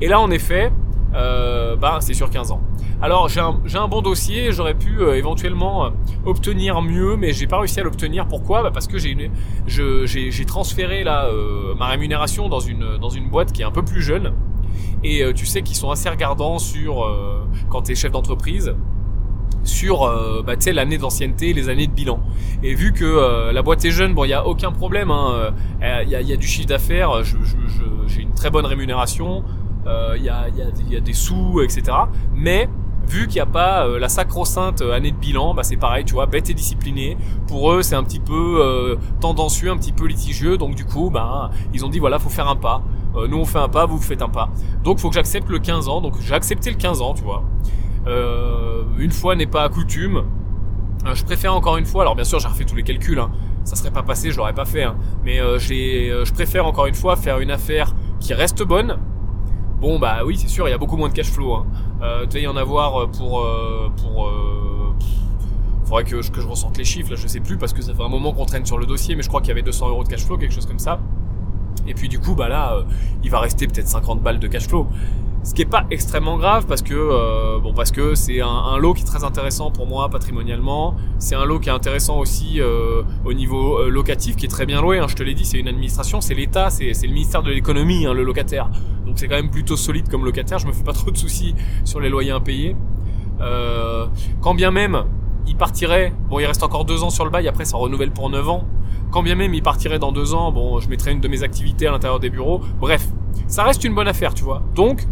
[0.00, 0.72] Et là, en effet,
[1.14, 2.60] euh, bah, c'est sur 15 ans.
[3.00, 5.90] Alors j'ai un, un, bon dossier, j'aurais pu euh, éventuellement euh,
[6.24, 8.26] obtenir mieux, mais j'ai pas réussi à l'obtenir.
[8.26, 8.62] Pourquoi?
[8.62, 13.62] Bah Parce que j'ai transféré là euh, ma rémunération dans une dans une boîte qui
[13.62, 14.32] est un peu plus jeune.
[15.04, 17.06] Et tu sais qu'ils sont assez regardants sur
[17.70, 18.74] quand tu es chef d'entreprise
[19.66, 22.20] sur euh, bah, l'année d'ancienneté, les années de bilan.
[22.62, 25.10] Et vu que euh, la boîte est jeune, bon, il y a aucun problème.
[25.10, 27.22] Hein, il y, y, a, du chiffre d'affaires,
[28.06, 29.44] j'ai une très bonne rémunération,
[30.16, 31.96] il y a, y, a, des sous, etc.
[32.34, 32.68] Mais
[33.08, 36.26] vu qu'il n'y a pas la sacro-sainte année de bilan, bah c'est pareil, tu vois,
[36.26, 37.16] bête et discipliné.
[37.46, 40.58] Pour eux, c'est un petit peu tendancieux, un petit peu litigieux.
[40.58, 42.82] Donc du coup, bah, ils ont dit voilà, faut faire un pas.
[43.28, 44.50] nous on fait un pas, vous, faites un pas.
[44.82, 46.00] Donc faut que j'accepte le 15 ans.
[46.00, 47.44] Donc j'ai accepté le 15 ans, tu vois.
[48.06, 50.24] Euh, une fois n'est pas coutume.
[51.06, 53.30] Euh, je préfère encore une fois, alors bien sûr j'ai refait tous les calculs, hein.
[53.64, 54.96] ça serait pas passé, je l'aurais pas fait, hein.
[55.24, 58.98] mais euh, je préfère encore une fois faire une affaire qui reste bonne.
[59.80, 61.54] Bon bah oui c'est sûr, il y a beaucoup moins de cash flow.
[61.54, 61.66] Hein.
[62.02, 63.46] Euh, tu y en avoir pour
[63.96, 64.30] pour
[65.84, 67.94] faudrait que je, que je ressente les chiffres, là je sais plus parce que ça
[67.94, 69.88] fait un moment qu'on traîne sur le dossier, mais je crois qu'il y avait 200
[69.88, 70.98] euros de cash flow, quelque chose comme ça.
[71.86, 72.78] Et puis du coup bah là
[73.22, 74.86] il va rester peut-être 50 balles de cash flow.
[75.46, 78.94] Ce qui est pas extrêmement grave parce que euh, bon parce que c'est un, lot
[78.94, 80.96] qui est très intéressant pour moi patrimonialement.
[81.20, 84.66] C'est un lot qui est intéressant aussi euh, au niveau euh, locatif, qui est très
[84.66, 84.98] bien loué.
[84.98, 88.06] Hein, je te l'ai dit, c'est une administration, c'est l'État, c'est le ministère de l'économie,
[88.06, 88.68] hein, le locataire.
[89.06, 90.58] Donc c'est quand même plutôt solide comme locataire.
[90.58, 91.54] Je me fais pas trop de soucis
[91.84, 92.74] sur les loyers impayés.
[94.40, 95.04] quand bien même
[95.46, 98.30] il partirait, bon il reste encore deux ans sur le bail, après ça renouvelle pour
[98.30, 98.64] 9 ans.
[99.12, 101.86] Quand bien même il partirait dans deux ans, bon je mettrais une de mes activités
[101.86, 102.62] à l'intérieur des bureaux.
[102.80, 103.06] Bref,
[103.46, 104.60] ça reste une bonne affaire, tu vois.
[104.74, 105.06] Donc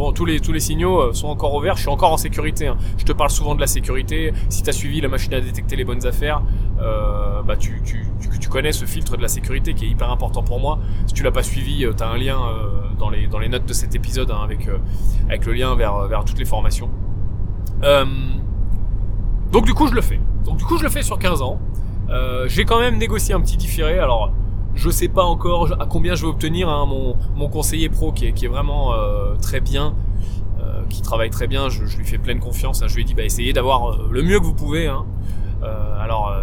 [0.00, 2.68] Bon, tous les, signaux euh, sont encore ouverts, je suis encore en sécurité.
[2.68, 2.78] Hein.
[2.96, 4.32] Je te parle souvent de la sécurité.
[4.48, 6.40] Si tu as suivi la machine à détecter les bonnes affaires,
[6.80, 7.82] euh, bah tu,
[8.48, 10.78] connais ce filtre de la sécurité qui est hyper important pour moi.
[11.06, 12.38] Si tu l'as pas suivi, euh, tu as un lien
[12.98, 14.70] dans, les, notes de cet épisode hein, avec,
[15.28, 16.88] avec le lien vers, vers toutes les formations.
[19.52, 20.18] donc du coup, je le fais.
[20.46, 21.60] Donc du coup, je le fais sur 15 ans.
[22.46, 23.98] J'ai quand même négocié un petit différé.
[23.98, 24.32] Alors,
[24.74, 28.26] je sais pas encore à combien je vais obtenir hein, mon, mon, conseiller pro qui
[28.26, 29.94] est, qui est vraiment euh, très bien,
[30.60, 31.68] euh, qui travaille très bien.
[31.68, 32.82] Je, lui fais pleine confiance.
[32.82, 32.86] Hein.
[32.88, 34.86] Je lui ai dit bah essayez d'avoir euh, le mieux que vous pouvez.
[34.86, 35.04] Hein.
[36.00, 36.34] Alors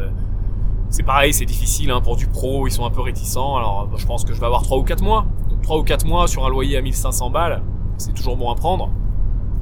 [0.89, 2.67] c'est pareil, c'est difficile pour du pro.
[2.67, 3.57] Ils sont un peu réticents.
[3.57, 5.25] Alors je pense que je vais avoir 3 ou 4 mois.
[5.49, 7.63] Donc 3 ou 4 mois sur un loyer à 1500 balles,
[7.97, 8.91] c'est toujours bon à prendre.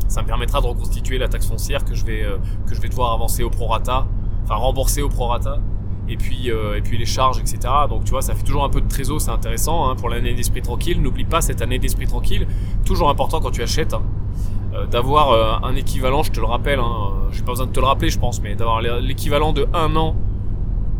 [0.09, 2.25] Ça me permettra de reconstituer la taxe foncière que je vais
[2.67, 4.05] que je vais devoir avancer au prorata,
[4.43, 5.59] enfin rembourser au prorata
[6.07, 7.57] et puis euh, et puis les charges, etc.
[7.89, 10.33] Donc tu vois, ça fait toujours un peu de trésor, c'est intéressant hein, pour l'année
[10.33, 11.01] d'esprit tranquille.
[11.01, 12.47] N'oublie pas cette année d'esprit tranquille,
[12.85, 14.03] toujours important quand tu achètes, hein,
[14.73, 16.23] euh, d'avoir euh, un équivalent.
[16.23, 18.55] Je te le rappelle, hein, j'ai pas besoin de te le rappeler, je pense, mais
[18.55, 20.15] d'avoir l'équivalent de un an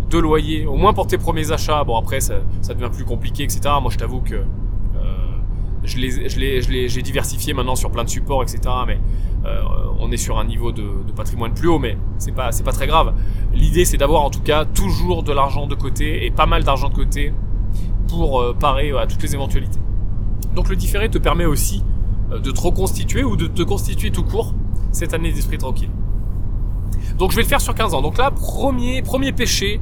[0.10, 1.84] de loyer, au moins pour tes premiers achats.
[1.84, 3.62] Bon après, ça, ça devient plus compliqué, etc.
[3.82, 4.44] Moi, je t'avoue que
[5.86, 8.60] je les, j'ai diversifié maintenant sur plein de supports, etc.
[8.88, 9.00] Mais
[9.46, 9.62] euh,
[10.00, 10.84] on est sur un niveau de,
[11.16, 13.14] patrimoine plus haut, mais c'est pas, pas très grave.
[13.54, 16.90] L'idée, c'est d'avoir en tout cas toujours de l'argent de côté et pas mal d'argent
[16.90, 17.34] de côté
[18.08, 19.80] pour euh, parer à toutes les éventualités.
[20.56, 21.84] Donc le différé te permet aussi
[22.32, 24.54] euh, de te reconstituer ou de te constituer tout court
[24.92, 25.92] cette année d'esprit tranquille.
[27.18, 28.02] Donc je vais le faire sur 15 ans.
[28.02, 29.80] Donc là, premier, premier péché,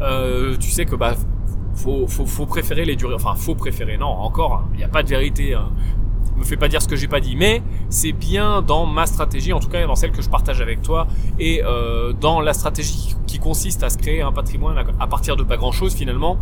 [0.00, 1.14] euh, tu sais que bah
[1.74, 3.14] faut, faut, faut préférer les durées.
[3.14, 3.96] Enfin, faut préférer.
[3.96, 5.54] Non, encore, il n'y a pas de vérité.
[5.54, 5.70] Hein.
[6.36, 9.52] Me fais pas dire ce que j'ai pas dit, mais c'est bien dans ma stratégie,
[9.52, 11.06] en tout cas dans celle que je partage avec toi,
[11.38, 15.42] et euh, dans la stratégie qui consiste à se créer un patrimoine à partir de
[15.42, 16.38] pas grand chose finalement,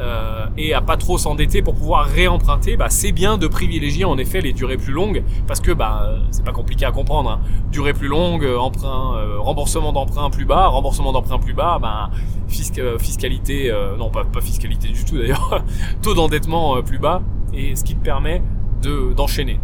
[0.00, 4.16] euh, et à pas trop s'endetter pour pouvoir réemprunter, bah, c'est bien de privilégier en
[4.18, 7.30] effet les durées plus longues parce que bah c'est pas compliqué à comprendre.
[7.30, 7.40] Hein.
[7.70, 12.10] Durée plus longue, euh, emprunt, euh, remboursement d'emprunt plus bas, remboursement d'emprunt plus bas, bah
[12.48, 15.62] fiscalité, non pas fiscalité du tout d'ailleurs,
[16.02, 18.42] taux d'endettement plus bas et ce qui te permet
[18.82, 19.60] de d'enchaîner.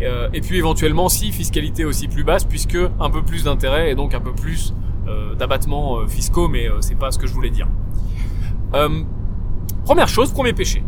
[0.00, 4.14] et puis éventuellement si fiscalité aussi plus basse puisque un peu plus d'intérêt et donc
[4.14, 4.74] un peu plus
[5.38, 7.68] d'abattements fiscaux, mais c'est pas ce que je voulais dire.
[9.86, 10.82] Première chose, premier péché.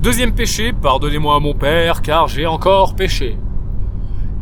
[0.00, 3.36] Deuxième péché, pardonnez-moi à mon père, car j'ai encore péché.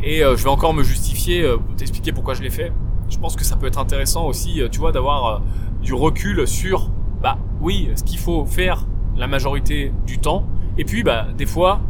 [0.01, 2.71] Et euh, je vais encore me justifier, euh, t'expliquer pourquoi je l'ai fait.
[3.09, 5.41] Je pense que ça peut être intéressant aussi, euh, tu vois, d'avoir
[5.81, 8.85] du recul sur, bah oui, ce qu'il faut faire
[9.17, 10.47] la majorité du temps.
[10.77, 11.81] Et puis, bah, des fois,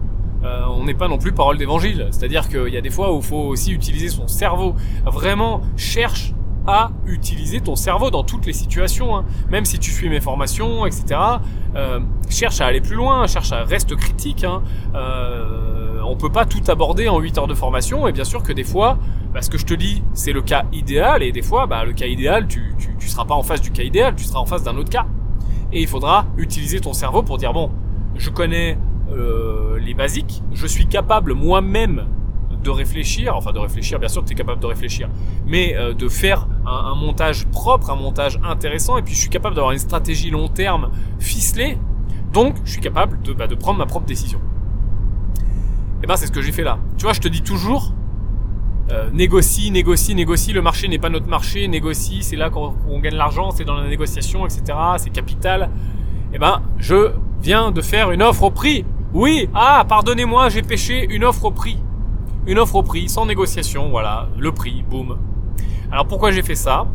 [0.43, 2.07] on n'est pas non plus parole d'évangile.
[2.11, 4.75] C'est-à-dire qu'il y a des fois où il faut aussi utiliser son cerveau.
[5.05, 6.33] Vraiment, cherche
[6.67, 9.15] à utiliser ton cerveau dans toutes les situations.
[9.15, 9.25] Hein.
[9.49, 11.19] Même si tu suis mes formations, etc.
[11.75, 14.43] Euh, cherche à aller plus loin, cherche à rester critique.
[14.43, 14.61] Hein.
[14.93, 18.07] Euh, on peut pas tout aborder en 8 heures de formation.
[18.07, 18.97] Et bien sûr que des fois,
[19.33, 21.23] bah, ce que je te dis, c'est le cas idéal.
[21.23, 23.83] Et des fois, bah, le cas idéal, tu, tu seras pas en face du cas
[23.83, 25.07] idéal, tu seras en face d'un autre cas.
[25.71, 27.71] Et il faudra utiliser ton cerveau pour dire, bon,
[28.17, 28.77] je connais
[29.11, 32.05] euh, les basiques, je suis capable moi-même
[32.63, 35.09] de réfléchir, enfin de réfléchir, bien sûr que tu es capable de réfléchir,
[35.45, 39.55] mais euh, de faire un, montage propre, un montage intéressant, et puis je suis capable
[39.55, 41.77] d'avoir une stratégie long terme ficelée,
[42.33, 44.39] donc je suis capable de, bah, prendre ma propre décision.
[46.03, 46.77] Et ben c'est ce que j'ai fait là.
[46.97, 47.93] Tu vois, je te dis toujours,
[48.91, 53.15] euh, négocie, négocie, négocie, le marché n'est pas notre marché, négocie, c'est là qu'on gagne
[53.15, 54.77] l'argent, c'est dans la négociation, etc.
[54.97, 55.69] C'est capital.
[56.33, 57.11] Eh ben, je
[57.41, 58.85] viens de faire une offre au prix.
[59.13, 61.77] Oui, ah, pardonnez-moi, j'ai pêché une offre au prix.
[62.45, 65.17] Une offre au prix, sans négociation, voilà, le prix, boum.
[65.91, 66.85] Alors pourquoi j'ai fait ça?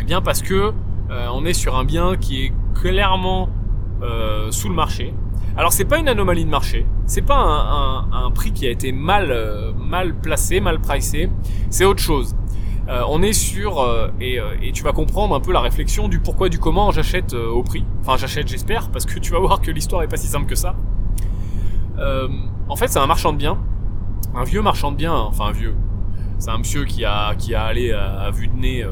[0.00, 0.72] Eh bien parce que
[1.10, 3.48] euh, on est sur un bien qui est clairement
[4.02, 5.14] euh, sous le marché.
[5.56, 9.30] Alors c'est pas une anomalie de marché, c'est pas un, prix qui a été mal
[9.30, 11.30] euh, mal placé, mal pricé,
[11.70, 12.36] c'est autre chose.
[12.88, 13.84] On est sur
[14.20, 17.62] et, et, tu vas comprendre un peu la réflexion du pourquoi du comment j'achète au
[17.62, 17.84] prix.
[18.00, 20.54] Enfin j'achète j'espère parce que tu vas voir que l'histoire est pas si simple que
[20.54, 20.76] ça.
[21.98, 23.58] en fait c'est un marchand de biens,
[24.34, 25.74] un vieux marchand de biens, enfin un vieux.
[26.38, 28.86] C'est un monsieur qui a qui a allé à, vue de nez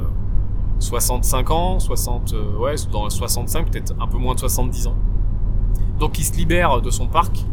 [0.78, 4.96] 65 ans, 60, euh, ouais, dans 65, peut-être un peu moins de 70 ans.
[5.98, 7.44] Donc il se libère de son parc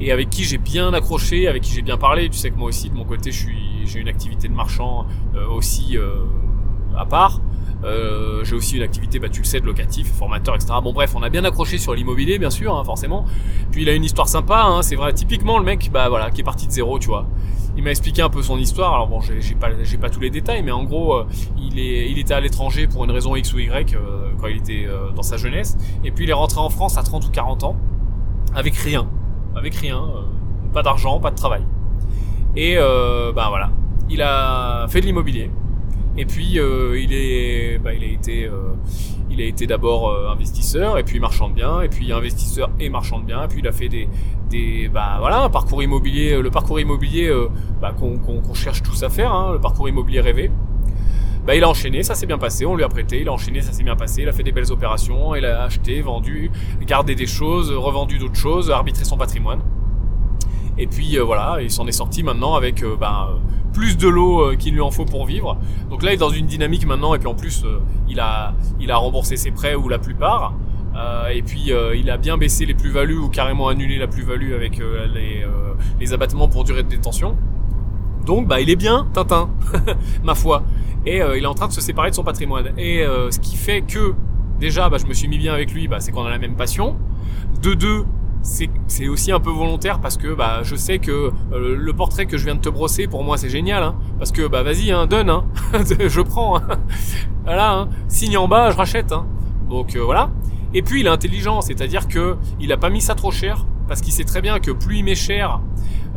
[0.00, 2.28] et avec qui j'ai bien accroché, avec qui j'ai bien parlé.
[2.30, 5.96] Tu sais que moi aussi de mon côté, j'ai une activité de marchand euh, aussi
[5.96, 6.24] euh,
[6.96, 7.40] à part.
[7.82, 10.74] Euh, j'ai aussi une activité, bah, tu le sais, de locatif, formateur, etc.
[10.82, 13.24] Bon bref, on a bien accroché sur l'immobilier, bien sûr, hein, forcément.
[13.70, 15.12] Puis il a une histoire sympa, hein, c'est vrai.
[15.14, 17.26] Typiquement le mec, bah voilà, qui est parti de zéro, tu vois.
[17.76, 18.94] Il m'a expliqué un peu son histoire.
[18.94, 21.26] Alors bon, j'ai pas, j'ai pas tous les détails, mais en gros, euh,
[21.58, 24.56] il est, il était à l'étranger pour une raison X ou Y euh, quand il
[24.56, 27.64] était dans sa jeunesse, et puis il est rentré en France à 30 ou 40
[27.64, 27.76] ans
[28.54, 29.08] avec rien,
[29.56, 30.02] avec rien,
[30.72, 31.62] pas d'argent, pas de travail.
[32.56, 33.70] Et ben voilà,
[34.08, 35.50] il a fait de l'immobilier.
[36.16, 38.74] Et puis euh, il est, bah, il a été, euh,
[39.30, 42.88] il a été d'abord euh, investisseur et puis marchand de biens et puis investisseur et
[42.88, 43.44] marchand de biens.
[43.44, 44.08] Et puis il a fait des,
[44.50, 47.32] des, bah voilà, un parcours immobilier, le parcours immobilier
[47.80, 50.50] bah, qu'on cherche tous à faire, hein, le parcours immobilier rêvé.
[51.46, 53.62] Bah, il a enchaîné, ça s'est bien passé, on lui a prêté, il a enchaîné,
[53.62, 56.50] ça s'est bien passé, il a fait des belles opérations, il a acheté, vendu,
[56.86, 59.60] gardé des choses, revendu d'autres choses, arbitré son patrimoine.
[60.78, 63.30] Et puis voilà, il s'en est sorti maintenant avec bah,
[63.72, 65.56] plus de l'eau euh, qu'il lui en faut pour vivre.
[65.88, 68.54] Donc là, il est dans une dynamique maintenant, et puis en plus, euh, il a,
[68.80, 70.54] il a remboursé ses prêts ou la plupart.
[70.96, 74.78] Euh, et puis il a bien baissé les plus-values ou carrément annulé la plus-value avec
[75.14, 75.46] les,
[76.00, 77.36] les, abattements pour durée de détention.
[78.30, 79.50] Donc bah il est bien, Tintin,
[80.22, 80.62] ma foi.
[81.04, 82.78] Et il est en train de se séparer de son patrimoine.
[82.78, 84.14] Et ce qui fait que
[84.60, 86.54] déjà bah, je me suis mis bien avec lui, bah, c'est qu'on a la même
[86.54, 86.94] passion.
[87.60, 88.04] De deux,
[88.42, 92.38] c'est aussi un peu volontaire parce que bah je sais que euh, le portrait que
[92.38, 95.06] je viens de te brosser pour moi c'est génial hein, parce que bah vas-y hein,
[95.06, 96.78] donne hein, je prends hein.
[97.44, 99.12] voilà signe en bas je rachète
[99.68, 100.30] donc euh, voilà
[100.72, 104.12] et puis il est intelligent c'est-à-dire que il pas mis ça trop cher parce qu'il
[104.12, 105.60] sait très bien que plus il met cher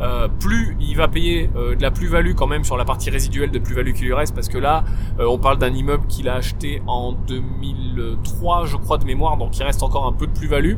[0.00, 3.58] euh, plus il va payer de la plus-value quand même sur la partie résiduelle de
[3.58, 4.84] plus-value qui lui reste parce que là
[5.18, 9.62] on parle d'un immeuble qu'il a acheté en 2003 je crois de mémoire donc il
[9.62, 10.76] reste encore un peu de plus-value.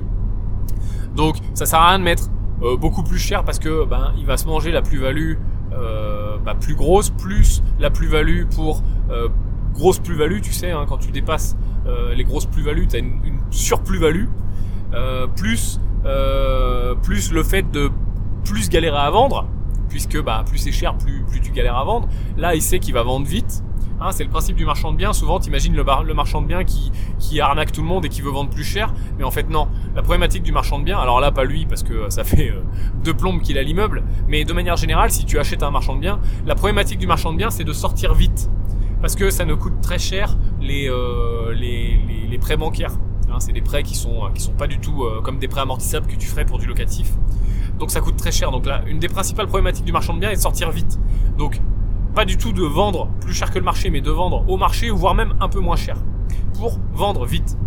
[1.15, 2.29] Donc ça sert à rien de mettre
[2.63, 5.35] euh, beaucoup plus cher parce que ben il va se manger la plus-value
[5.73, 9.29] euh, bah, plus grosse plus la plus-value pour euh,
[9.75, 11.57] grosse plus-value, tu sais, hein, quand tu dépasses
[12.17, 14.27] les grosses plus-values, tu as une, une surplus-value,
[15.37, 15.79] plus,
[17.03, 17.93] plus le fait de
[18.47, 19.47] plus galérer à vendre,
[19.89, 22.09] puisque bah, plus c'est cher, plus, plus tu galères à vendre.
[22.37, 23.63] Là, il sait qu'il va vendre vite,
[24.01, 25.13] Hein, c'est le principe du marchand de biens.
[25.13, 28.21] Souvent, t'imagines le, le marchand de biens qui, qui arnaque tout le monde et qui
[28.21, 28.93] veut vendre plus cher.
[29.19, 29.69] Mais en fait, non.
[29.95, 32.63] La problématique du marchand de biens, alors là, pas lui, parce que ça fait euh,
[33.03, 34.03] deux plombes qu'il a l'immeuble.
[34.29, 37.33] Mais de manière générale, si tu achètes un marchand de biens, la problématique du marchand
[37.33, 38.51] de biens, c'est de sortir vite.
[39.01, 42.93] Parce que ça ne coûte très cher les, euh, les, les, prêts bancaires.
[43.31, 45.61] Hein, c'est des prêts qui sont, qui sont pas du tout euh, comme des prêts
[45.61, 47.13] amortissables que tu ferais pour du locatif.
[47.79, 48.51] Donc ça coûte très cher.
[48.51, 50.99] Donc là, une des principales problématiques du marchand de biens est de sortir vite.
[51.39, 51.61] Donc
[52.15, 54.89] pas du tout de vendre plus cher que le marché, mais de vendre au marché,
[54.89, 55.97] voire même un peu moins cher,
[56.55, 57.59] pour vendre vite.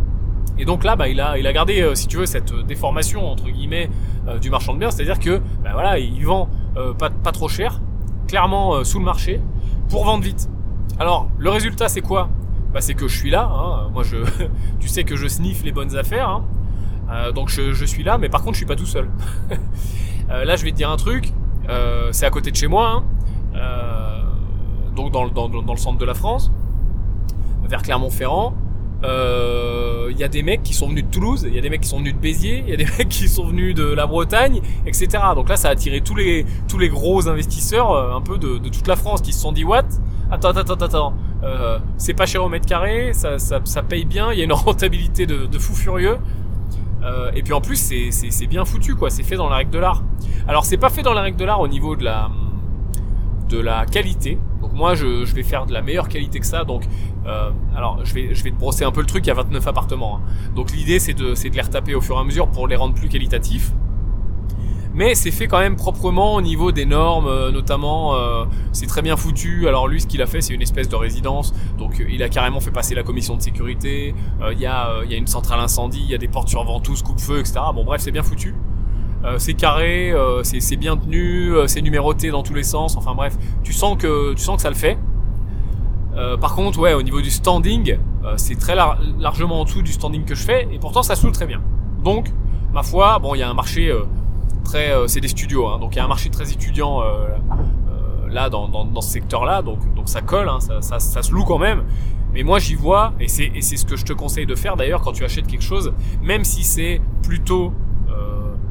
[0.58, 2.64] Et donc là, bah, il a, il a gardé, euh, si tu veux, cette euh,
[2.64, 3.90] déformation entre guillemets
[4.28, 6.50] euh, du marchand de biens, c'est-à-dire que, bah, voilà, il vend
[6.98, 7.82] pas, pas trop cher,
[8.28, 9.42] clairement sous le marché,
[9.90, 10.50] pour vendre vite.
[10.98, 12.30] Alors, le résultat, c'est quoi?
[12.74, 13.50] Bah, c'est que je suis là.
[13.52, 13.90] Hein.
[13.94, 14.18] Moi, je,
[14.80, 16.46] tu sais que je sniffe les bonnes affaires, hein.
[17.34, 19.10] Donc je, suis là, mais par contre, je suis pas tout seul.
[20.30, 21.32] là, je vais te dire un truc.
[22.12, 22.90] c'est à côté de chez moi.
[22.90, 23.04] Hein
[25.00, 26.52] donc dans, le centre de la France,
[27.68, 28.54] vers Clermont-Ferrand.
[29.02, 31.70] Il euh, y a des mecs qui sont venus de Toulouse, il y a des
[31.70, 33.86] mecs qui sont venus de Béziers, il y a des mecs qui sont venus de
[33.86, 35.24] la Bretagne, etc.
[35.36, 36.46] Donc là, ça a attiré tous les
[36.90, 39.84] gros investisseurs euh, un peu de, toute la France qui se sont dit what?
[40.30, 41.14] Attends, attends, attends, attends.
[41.44, 45.26] Euh, c'est pas cher au mètre carré, ça paye bien, il y a une rentabilité
[45.26, 46.18] de, de fou furieux.
[47.04, 49.10] Euh, et puis en plus, c'est bien foutu, quoi.
[49.10, 50.04] C'est fait dans la règle de l'art.
[50.48, 52.30] Alors, c'est pas fait dans la règle de l'art au niveau de la
[53.50, 54.38] de la qualité.
[54.62, 56.64] Donc moi, je, vais faire de la meilleure qualité que ça.
[56.64, 56.84] Donc,
[57.26, 59.26] euh, alors, je vais, je vais te brosser un peu le truc.
[59.26, 60.18] Il y a 29 appartements.
[60.18, 60.52] Hein.
[60.56, 62.76] Donc l'idée, c'est de, c'est de les retaper au fur et à mesure pour les
[62.76, 63.72] rendre plus qualitatifs.
[65.00, 69.02] Mais c'est fait quand même proprement au niveau des normes, euh, notamment euh, c'est très
[69.02, 69.66] bien foutu.
[69.70, 72.60] Alors lui, ce qu'il a fait, c'est une espèce de résidence, donc il a carrément
[72.60, 74.14] fait passer la commission de sécurité.
[74.52, 77.62] Il y, a, une centrale incendie, il y a des portes sur ventouse, coupe-feu, etc.
[77.74, 78.54] Bon bref, c'est bien foutu.
[79.38, 82.98] c'est carré, c'est bien tenu, c'est numéroté dans tous les sens.
[82.98, 84.98] Enfin bref, tu sens que tu sens que ça le fait.
[86.42, 87.98] par contre, ouais, au niveau du standing,
[88.36, 91.48] c'est très largement en dessous du standing que je fais, et pourtant ça se très
[91.48, 91.62] bien.
[92.04, 92.34] Donc,
[92.74, 93.94] ma foi, bon, il y a un marché
[94.76, 98.30] euh, c'est des studios, hein, donc il y a un marché très étudiant euh, euh,
[98.30, 101.84] là dans, ce secteur-là, donc, donc ça colle, hein, ça, se loue quand même.
[102.34, 105.14] Mais moi j'y vois, et c'est, ce que je te conseille de faire d'ailleurs quand
[105.14, 107.74] tu achètes quelque chose, même si c'est plutôt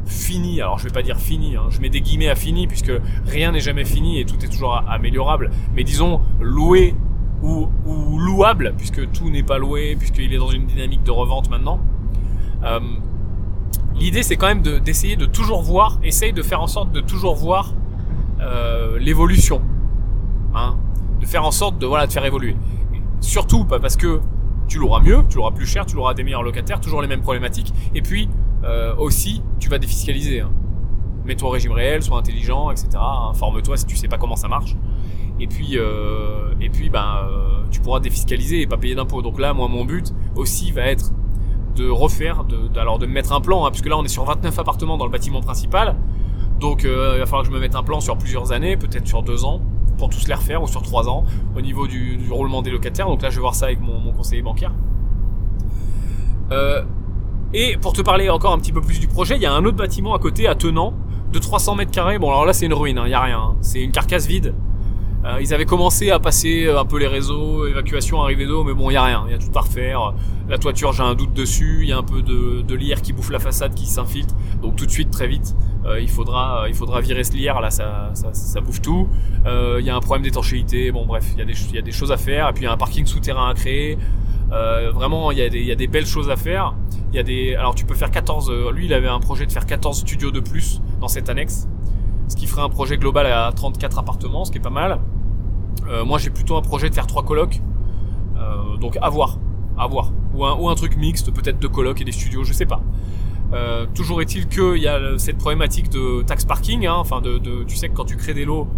[0.07, 2.93] fini, alors je vais pas dire fini, hein, je mets des guillemets à fini puisque
[3.27, 6.95] rien n'est jamais fini et tout est toujours améliorable, mais disons loué
[7.43, 11.51] ou, ou louable, puisque tout n'est pas loué, puisqu'il est dans une dynamique de revente
[11.51, 11.81] maintenant.
[13.99, 17.35] L'idée c'est quand même d'essayer de, toujours voir, essaye de faire en sorte de toujours
[17.35, 17.75] voir
[18.41, 19.61] euh, l'évolution,
[20.55, 20.77] hein,
[21.21, 22.57] de faire en sorte de voilà de faire évoluer.
[23.21, 24.21] surtout pas parce que
[24.69, 27.23] tu l'auras mieux, tu l'auras plus cher, tu l'auras des meilleurs locataires, toujours les mêmes
[27.23, 27.73] problématiques.
[27.95, 28.29] Et puis
[28.65, 30.41] euh, aussi, tu vas défiscaliser.
[30.41, 30.51] Hein.
[31.25, 32.89] Mets-toi au régime réel, sois intelligent, etc.
[33.31, 34.77] Informe-toi si tu sais pas comment ça marche.
[35.41, 37.29] Et puis, euh, et puis, ben,
[37.71, 39.23] tu pourras défiscaliser et pas payer d'impôts.
[39.23, 41.13] Donc là, moi, mon but aussi va être
[41.79, 44.59] de refaire, de, alors de mettre un plan, hein, puisque là on est sur 29
[44.59, 45.97] appartements dans le bâtiment principal,
[46.61, 49.07] donc euh, il va falloir que je me mette un plan sur plusieurs années, peut-être
[49.07, 49.61] sur deux ans,
[49.97, 51.25] pour tous les refaire, ou sur trois ans,
[51.57, 54.43] au niveau du, roulement des locataires, donc là je vais voir ça avec mon, conseiller
[54.43, 54.73] bancaire.
[56.51, 56.83] Euh,
[57.55, 59.65] et pour te parler encore un petit peu plus du projet, il y a un
[59.65, 60.95] autre bâtiment à côté, à Tenant,
[61.33, 63.39] de 300 mètres carrés, bon alors là c'est une ruine, il hein, n'y a rien,
[63.39, 63.57] hein.
[63.61, 64.55] c'est une carcasse vide,
[65.25, 68.73] euh, ils avaient commencé à passer euh, un peu les réseaux, évacuation, arrivée d'eau, mais
[68.73, 70.15] bon, il y a rien, il y a tout à refaire.
[70.49, 73.13] La toiture, j'ai un doute dessus, il y a un peu de, de lierre qui
[73.13, 74.35] bouffe la façade, qui s'infiltre.
[74.63, 76.67] Donc tout de suite, très vite, euh, il faudra,
[77.01, 77.61] virer ce lierre.
[77.61, 78.13] Là, ça,
[78.65, 79.09] bouffe tout.
[79.45, 80.93] il y a un problème d'étanchéité.
[80.93, 82.49] Bon, bref, il y a des, choses à faire.
[82.49, 83.99] Et puis il y a un parking souterrain à créer.
[84.51, 86.75] vraiment, il y, a des, belles choses à faire.
[87.13, 88.53] Y a des, alors tu peux faire 14.
[88.73, 91.67] lui, il avait un projet de faire 14 studios de plus dans cette annexe
[92.29, 95.01] ce qui ferait un projet global à 34 appartements, ce qui est pas mal.
[95.89, 97.61] Euh, moi, j'ai plutôt un projet de faire trois colocs,
[98.37, 99.39] euh, donc à voir,
[99.77, 102.83] à voir, ou un, truc mixte, peut-être deux colocs et des studios, je sais pas.
[103.55, 107.65] Euh, toujours est-il qu'il y a cette problématique de taxe parking, hein, enfin de, de,
[107.65, 108.69] tu sais que quand tu crées des lots,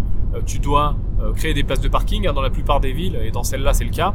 [0.47, 0.95] tu dois
[1.35, 3.85] créer des places de parking hein, dans la plupart des villes, et dans celle-là c'est
[3.85, 4.15] le cas.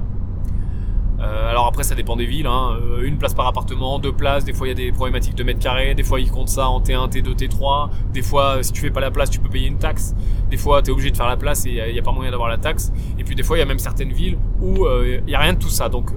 [1.26, 2.78] Euh, alors après ça dépend des villes, hein.
[2.82, 5.44] Euh, une place par appartement, deux places, des fois il y a des problématiques de
[5.44, 8.82] mètres carrés, des fois ils comptent ça en T1, T2, T3, des fois si tu
[8.82, 10.16] fais pas la place tu peux payer une taxe,
[10.50, 12.32] des fois tu es obligé de faire la place et il n'y a, pas moyen
[12.32, 15.20] d'avoir la taxe, et puis des fois il y a même certaines villes où euh,
[15.22, 15.90] il n'y a rien de tout ça.
[15.90, 16.12] Donc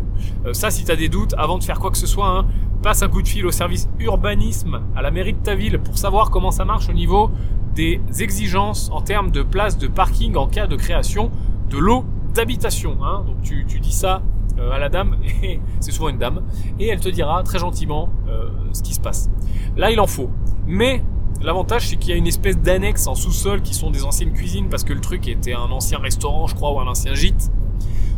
[0.52, 2.46] ça si tu as des doutes, avant de faire quoi que ce soit, hein,
[2.82, 5.96] passe un coup de fil au service urbanisme à la mairie de ta ville pour
[5.96, 7.30] savoir comment ça marche au niveau
[7.74, 11.30] des exigences en termes de places de parking en cas de création
[11.70, 12.98] de l'eau d'habitation.
[13.02, 13.24] Hein.
[13.26, 14.22] Donc tu dis ça
[14.58, 16.42] euh, à la dame, et c'est souvent une dame,
[16.78, 19.30] et elle te dira très gentiment euh, ce qui se passe.
[19.76, 20.30] Là, il en faut.
[20.66, 21.02] Mais
[21.42, 24.68] l'avantage, c'est qu'il y a une espèce d'annexe en sous-sol qui sont des anciennes cuisines,
[24.68, 27.50] parce que le truc était un ancien restaurant, je crois, ou un ancien gîte.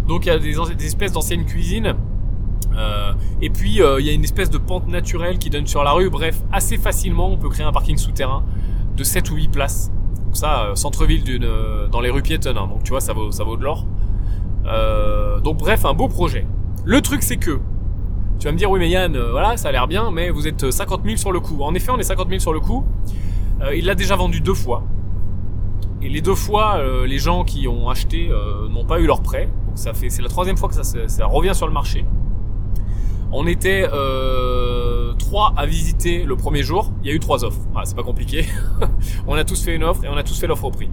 [0.09, 1.95] Donc il y a des, espèces d'anciennes cuisines.
[2.77, 5.93] Euh, et puis il y a une espèce de pente naturelle qui donne sur la
[5.93, 6.09] rue.
[6.09, 8.43] Bref, assez facilement, on peut créer un parking souterrain
[8.97, 9.93] de 7 ou 8 places.
[10.25, 11.41] Donc ça, centre-ville
[11.93, 12.57] dans les rues piétonnes.
[12.57, 12.69] Hein.
[12.69, 13.87] donc tu vois, ça vaut, ça vaut de l'or.
[14.67, 16.47] Euh, donc bref, un beau projet.
[16.85, 17.61] Le truc c'est que,
[18.39, 20.47] tu vas me dire oui mais Yann, euh, voilà, ça a l'air bien, mais vous
[20.47, 21.63] êtes 50 000 sur le coup.
[21.63, 22.85] En effet, on est 50 000 sur le coup.
[23.63, 24.83] Euh, il l'a déjà vendu deux fois.
[26.03, 28.31] Et les deux fois, les gens qui ont acheté
[28.71, 29.51] n'ont pas eu leur prêt.
[29.67, 32.07] Donc ça fait, c'est la troisième fois que ça, ça, revient sur le marché.
[33.31, 33.87] On était
[35.19, 36.91] trois à visiter le premier jour.
[37.03, 37.61] Il y a eu trois offres.
[37.85, 38.47] c'est pas compliqué.
[39.27, 40.89] on a tous fait une offre et on a tous fait l'offre au prix.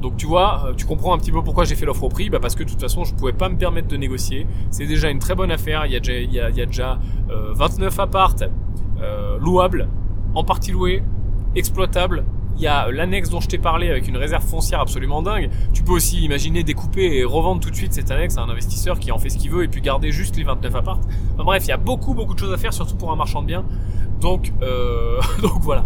[0.00, 2.30] Donc tu vois, euh, tu comprends un petit peu pourquoi j'ai fait l'offre au prix,
[2.30, 4.46] bah parce que de toute façon je pouvais pas me permettre de négocier.
[4.70, 6.62] C'est déjà une très bonne affaire, il y a déjà, il y a, il y
[6.62, 8.44] a déjà 29 euh, appartes
[9.00, 9.88] euh, louables,
[10.34, 11.02] en partie loués,
[11.54, 12.24] exploitables.
[12.56, 15.48] Il y a l'annexe dont je t'ai parlé avec une réserve foncière absolument dingue.
[15.72, 18.98] Tu peux aussi imaginer découper et revendre tout de suite cette annexe à un investisseur
[18.98, 21.04] qui en fait ce qu'il veut et puis garder juste les 29 appartes.
[21.34, 23.40] Enfin, bref, il y a beaucoup beaucoup de choses à faire, surtout pour un marchand
[23.40, 23.64] de biens.
[24.20, 25.84] Donc, euh, donc voilà.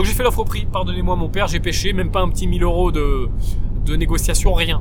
[0.00, 2.46] Donc j'ai fait l'offre au prix, pardonnez-moi mon père, j'ai pêché, même pas un petit
[2.46, 3.28] 1000 euros de,
[3.84, 4.80] de négociation, rien.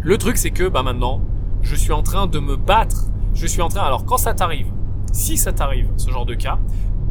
[0.00, 1.20] Le truc c'est que bah maintenant,
[1.60, 4.68] je suis en train de me battre, je suis en train, alors quand ça t'arrive,
[5.12, 6.58] si ça t'arrive, ce genre de cas,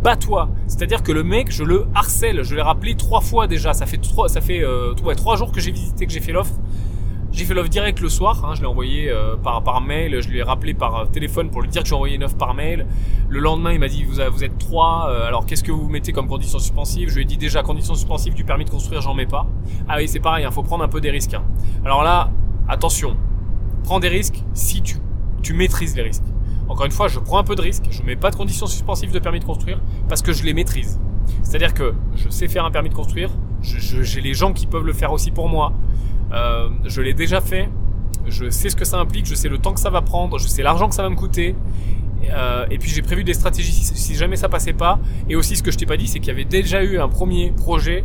[0.02, 0.50] bats-toi.
[0.66, 3.98] C'est-à-dire que le mec, je le harcèle, je l'ai rappelé trois fois déjà, ça fait
[3.98, 6.56] trois, ça fait euh, trois jours que j'ai visité, que j'ai fait l'offre.
[7.38, 10.28] J'ai fait l'offre direct le soir, hein, je l'ai envoyé euh, par, par mail, je
[10.28, 12.56] lui ai rappelé par euh, téléphone pour lui dire que j'ai envoyé une offre par
[12.56, 12.88] mail.
[13.30, 16.28] Le lendemain, il m'a dit vous, êtes trois, euh, alors qu'est-ce que vous mettez comme
[16.28, 19.28] condition suspensive Je lui ai dit déjà condition suspensive du permis de construire, j'en mets
[19.28, 19.46] pas.
[19.88, 21.36] Ah oui, c'est pareil, il hein, faut prendre un peu des risques.
[21.36, 21.44] Hein.
[21.86, 22.32] Alors là,
[22.68, 23.16] attention,
[23.84, 24.96] prends des risques si tu,
[25.44, 26.26] tu maîtrises les risques.
[26.68, 29.12] Encore une fois, je prends un peu de risques, je mets pas de conditions suspensives
[29.12, 29.80] de permis de construire
[30.10, 31.00] parce que je les maîtrise.
[31.44, 33.30] C'est-à-dire que je sais faire un permis de construire,
[33.62, 35.72] j'ai les gens qui peuvent le faire aussi pour moi.
[36.32, 37.70] Euh, je l'ai déjà fait,
[38.28, 40.48] je sais ce que ça implique, je sais le temps que ça va prendre, je
[40.48, 41.56] sais l'argent que ça va me coûter.
[42.30, 45.00] Euh, et puis j'ai prévu des stratégies si, jamais ça passait pas.
[45.30, 47.08] Et aussi ce que je t'ai pas dit, c'est qu'il y avait déjà eu un
[47.08, 48.04] premier projet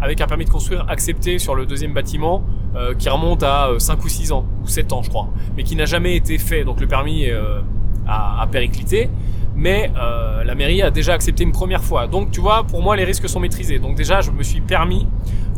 [0.00, 2.42] avec un permis de construire accepté sur le deuxième bâtiment
[2.74, 5.76] euh, qui remonte à 5 ou 6 ans, ou 7 ans je crois, mais qui
[5.76, 6.64] n'a jamais été fait.
[6.64, 7.30] Donc le permis
[8.06, 9.08] a, périclité
[9.54, 9.92] mais
[10.44, 12.08] la mairie a déjà accepté une première fois.
[12.08, 13.78] Donc tu vois, pour moi, les risques sont maîtrisés.
[13.78, 15.06] Donc déjà, je me suis permis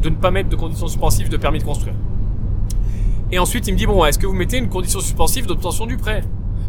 [0.05, 1.95] de ne pas mettre de conditions suspensives de permis de construire.
[3.33, 5.97] Et ensuite, il me dit, bon, est-ce que vous mettez une condition suspensive d'obtention du
[5.97, 6.23] prêt?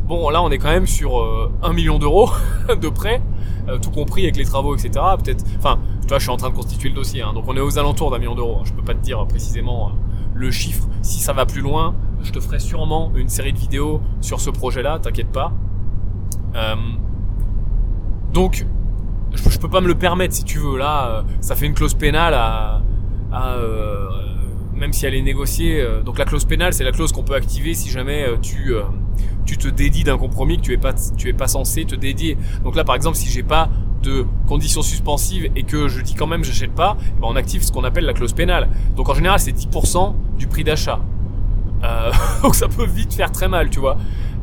[0.08, 2.30] Bon, là, on est quand même sur euh, 1 million d'euros
[2.82, 3.22] de prêt,
[3.68, 4.92] euh, tout compris avec les travaux, etc.
[5.22, 7.56] Peut-être, enfin, tu vois, je suis en train de constituer le dossier, hein, donc on
[7.56, 8.62] est aux alentours d'un million d'euros.
[8.64, 9.92] Je peux pas te dire précisément euh,
[10.34, 10.88] le chiffre.
[11.02, 14.50] Si ça va plus loin, je te ferai sûrement une série de vidéos sur ce
[14.50, 15.52] projet-là, t'inquiète pas.
[16.56, 16.76] Euh,
[18.32, 18.66] donc,
[19.34, 20.78] je, peux pas me le permettre si tu veux.
[20.78, 22.82] Là, euh, ça fait une clause pénale à,
[23.36, 24.08] euh,
[24.76, 25.82] même si elle est négociée.
[25.82, 28.74] Euh, donc la clause pénale, c'est la clause qu'on peut activer si jamais tu
[29.46, 32.38] tu te dédies d'un compromis que tu es pas tu es pas censé te dédier.
[32.64, 33.70] Donc là, par exemple, si j'ai pas
[34.02, 37.64] de conditions suspensives et que je dis quand même j'achète pas, eh ben, on active
[37.64, 38.70] ce qu'on appelle la clause pénale.
[38.96, 41.00] Donc en général, c'est 10% du prix d'achat.
[42.42, 43.98] donc ça peut vite faire très mal, tu vois.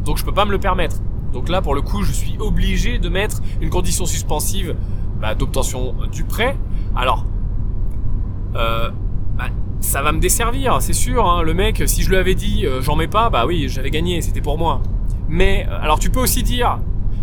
[0.05, 0.97] Donc je peux pas me le permettre.
[1.32, 4.76] Donc là, pour le coup, je suis obligé de mettre une condition suspensive
[5.20, 6.57] bah, d'obtention du prêt.
[6.95, 7.24] Alors,
[8.55, 8.90] euh,
[9.36, 9.46] bah,
[9.80, 11.28] ça va me desservir, c'est sûr.
[11.28, 11.42] Hein.
[11.42, 14.20] Le mec, si je lui avais dit euh, j'en mets pas, bah oui, j'avais gagné,
[14.20, 14.80] c'était pour moi.
[15.28, 16.78] Mais euh, alors, tu peux aussi dire,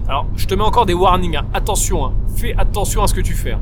[0.08, 1.38] alors je te mets encore des warnings.
[1.38, 1.46] Hein.
[1.54, 2.14] Attention, hein.
[2.36, 3.58] fais attention à ce que tu fais.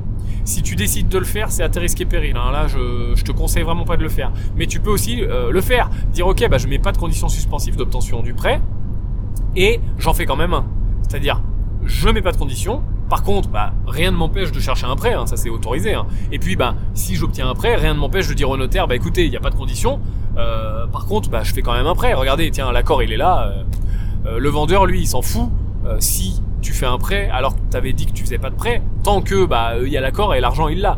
[0.46, 2.34] Si tu décides de le faire, c'est à tes risques et périls.
[2.34, 4.32] Là, je, te conseille vraiment pas de le faire.
[4.56, 5.90] Mais tu peux aussi le faire.
[6.14, 8.62] Dire ok, bah je mets pas de condition suspensive d'obtention du prêt
[9.58, 10.66] et j'en fais quand même un.
[11.02, 11.42] C'est-à-dire,
[11.84, 12.82] je mets pas de conditions.
[13.10, 15.94] Par contre, bah, rien ne m'empêche de chercher un prêt, hein, ça c'est autorisé.
[15.94, 16.06] Hein.
[16.32, 18.96] Et puis, bah, si j'obtiens un prêt, rien ne m'empêche de dire au notaire, bah
[18.96, 20.00] écoutez, il n'y a pas de conditions.
[20.38, 22.14] Euh, par contre, bah, je fais quand même un prêt.
[22.14, 23.48] Regardez, tiens, l'accord il est là.
[23.48, 23.64] Euh,
[24.26, 25.50] euh, le vendeur, lui, il s'en fout.
[26.00, 28.56] si tu fais un prêt alors que tu avais dit que tu faisais pas de
[28.56, 30.98] prêt, tant que bah il y a l'accord et l'argent il l'a.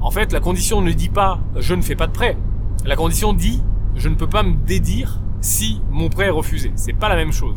[0.00, 2.38] en fait, la condition ne dit pas je ne fais pas de prêt.
[2.86, 3.60] La condition dit
[3.96, 6.72] je ne peux pas me dédire si mon prêt est refusé.
[6.74, 7.56] C'est pas la même chose.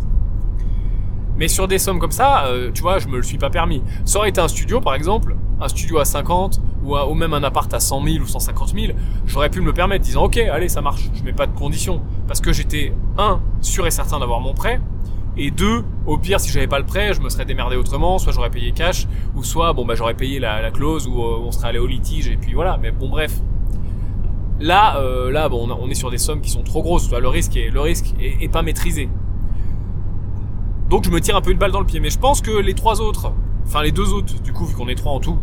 [1.38, 3.82] Mais sur des sommes comme ça, euh, tu vois, je me le suis pas permis.
[4.06, 7.74] Ça aurait été un studio, par exemple, un studio à 50 ou, même un appart
[7.74, 8.94] à 100 000 ou 150 000,
[9.26, 12.02] j'aurais pu me le permettre, disant ok, allez, ça marche, je mets pas de conditions,
[12.28, 14.82] parce que j'étais un sûr et certain d'avoir mon prêt,
[15.38, 18.34] et deux, au pire, si j'avais pas le prêt, je me serais démerdé autrement, soit
[18.34, 21.52] j'aurais payé cash, ou soit bon bah j'aurais payé la, la clause, ou euh, on
[21.52, 22.78] serait allé au litige, et puis voilà.
[22.82, 23.32] Mais bon bref,
[24.60, 27.12] Là, euh, là, bon, on est sur des sommes qui sont trop grosses.
[27.12, 29.10] Le risque est, le risque est, pas maîtrisé.
[30.94, 32.00] Donc je me tire un peu une balle dans le pied.
[32.00, 33.34] Mais je pense que les trois autres,
[33.66, 35.40] enfin les deux autres, du coup, vu qu'on est trois en tout,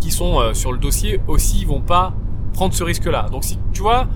[0.00, 2.14] qui sont euh, sur le dossier aussi, vont pas
[2.54, 3.26] prendre ce risque-là.
[3.30, 4.06] Donc si tu vois,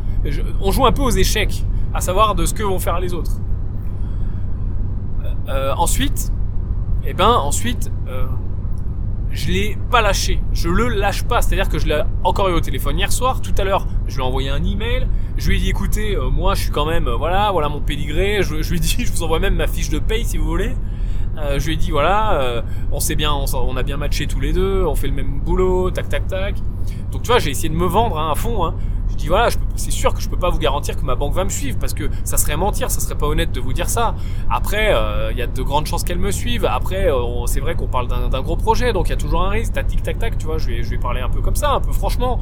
[0.63, 3.33] on joue un peu aux échecs, à savoir de ce que vont faire les autres.
[5.51, 6.33] Euh, ensuite,
[7.05, 7.93] eh ben ensuite,
[9.35, 10.41] je l'ai pas lâché.
[10.53, 11.43] Je le lâche pas.
[11.43, 13.43] C'est-à-dire que je l'ai encore eu au téléphone hier soir.
[13.43, 15.09] Tout à l'heure, je lui ai envoyé un email.
[15.37, 17.81] Je lui ai dit, écoutez, euh, moi, je suis quand même, euh, voilà, voilà mon
[17.81, 18.43] pédigré.
[18.43, 20.73] Je, lui ai dit, je vous envoie même ma fiche de paye si vous voulez.
[21.37, 22.63] Euh, je lui ai dit, voilà,
[22.93, 25.91] on sait bien, on, a bien matché tous les deux, on fait le même boulot,
[25.91, 26.55] tac, tac, tac.
[27.11, 28.65] Donc tu vois, j'ai essayé de me vendre hein, à fond.
[28.65, 28.75] Hein.
[29.29, 31.79] Voilà, c'est sûr que je peux pas vous garantir que ma banque va me suivre
[31.79, 34.15] parce que ça serait mentir, ça serait pas honnête de vous dire ça.
[34.51, 36.65] Après, euh, il y a de grandes chances qu'elle me suive.
[36.65, 39.51] Après, euh, c'est vrai qu'on parle d'un gros projet, donc il y a toujours un
[39.51, 39.73] risque.
[39.73, 40.59] Tac, tac, tac, tu vois.
[40.59, 42.39] Je vais, je vais parler un peu comme ça, un peu franchement.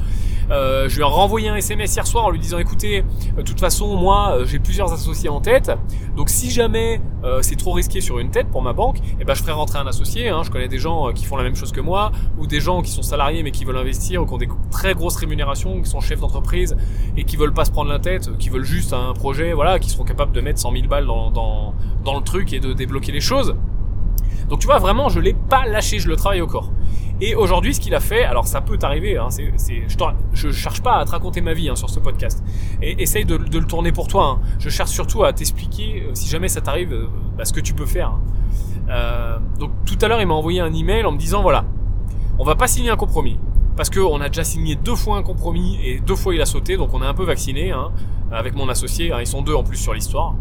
[0.51, 3.05] Euh, je lui ai renvoyé un SMS hier soir en lui disant écoutez,
[3.37, 5.73] de toute façon, moi, j'ai plusieurs associés en tête.
[6.17, 7.01] Donc si jamais
[7.41, 9.87] c'est trop risqué sur une tête pour ma banque, eh ben je ferai rentrer un
[9.87, 10.29] associé.
[10.29, 10.43] Hein.
[10.45, 12.91] Je connais des gens qui font la même chose que moi, ou des gens qui
[12.91, 16.01] sont salariés mais qui veulent investir ou qui ont des très grosses rémunérations, qui sont
[16.01, 16.72] chefs d'entreprise
[17.17, 19.91] et qui veulent pas se prendre la tête, qui veulent juste un projet, voilà, qui
[19.91, 23.55] seront capables de mettre 100 000 balles dans, le truc et de débloquer les choses.
[24.49, 26.71] Donc tu vois, vraiment, je l'ai pas lâché, je le travaille au corps.
[27.21, 30.97] Et aujourd'hui, ce qu'il a fait, alors ça peut t'arriver, hein, je, je cherche pas
[30.97, 32.43] à te raconter ma vie hein, sur ce podcast.
[32.83, 34.41] Et essaye de, le tourner pour toi.
[34.41, 34.41] Hein.
[34.59, 37.07] Je cherche surtout à t'expliquer, euh, si jamais ça t'arrive, euh,
[37.39, 38.19] bah, ce que tu peux faire.
[38.89, 41.65] Euh, donc tout à l'heure, il m'a envoyé un email en me disant voilà,
[42.39, 43.39] on va pas signer un compromis.
[43.77, 46.77] Parce qu'on a déjà signé deux fois un compromis et deux fois il a sauté,
[46.77, 47.91] donc on est un peu vacciné hein,
[48.31, 49.13] avec mon associé.
[49.13, 50.35] Hein, ils sont deux en plus sur l'histoire.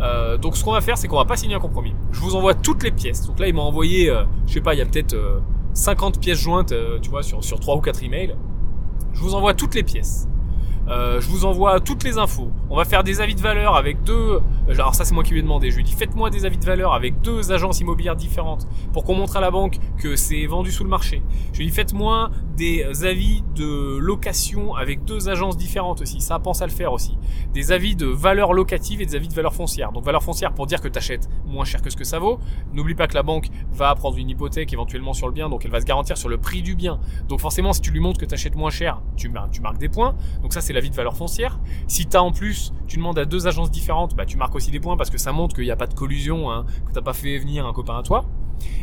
[0.00, 1.94] Euh, donc ce qu'on va faire, c'est qu'on va pas signer un compromis.
[2.12, 3.26] Je vous envoie toutes les pièces.
[3.26, 5.16] Donc là, il m'a envoyé, euh, je sais pas, il y a peut-être
[5.74, 8.34] 50 pièces jointes, tu vois, sur sur trois ou quatre emails.
[9.12, 10.28] Je vous envoie toutes les pièces.
[10.88, 12.50] Euh, je vous envoie toutes les infos.
[12.68, 14.40] On va faire des avis de valeur avec deux.
[14.68, 15.70] Alors ça c'est moi qui lui ai demandé.
[15.70, 19.04] Je lui ai dit faites-moi des avis de valeur avec deux agences immobilières différentes pour
[19.04, 21.22] qu'on montre à la banque que c'est vendu sous le marché.
[21.52, 26.20] Je lui ai dit faites-moi des avis de location avec deux agences différentes aussi.
[26.20, 27.16] Ça pense à le faire aussi.
[27.52, 29.92] Des avis de valeur locative et des avis de valeur foncière.
[29.92, 32.38] Donc valeur foncière pour dire que tu achètes moins cher que ce que ça vaut.
[32.72, 35.70] N'oublie pas que la banque va prendre une hypothèque éventuellement sur le bien, donc elle
[35.70, 37.00] va se garantir sur le prix du bien.
[37.28, 40.14] Donc forcément si tu lui montres que tu achètes moins cher, tu, marques des points.
[40.42, 41.60] Donc ça c'est la de valeur foncière.
[41.86, 44.70] Si tu as en plus, tu demandes à deux agences différentes, bah, tu marques aussi
[44.70, 47.02] des points parce que ça montre qu'il n'y a pas de collusion, hein, que t'as
[47.02, 48.24] pas fait venir un copain à toi.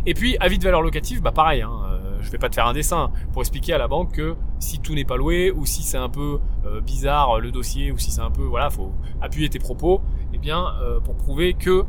[0.05, 2.65] Et puis, avis de valeur locative, bah pareil, hein, euh, je vais pas te faire
[2.65, 5.84] un dessin pour expliquer à la banque que si tout n'est pas loué ou si
[5.84, 8.91] c'est un peu euh, bizarre le dossier ou si c'est un peu, voilà, faut
[9.22, 11.84] appuyer tes propos, et eh bien, euh, pour prouver que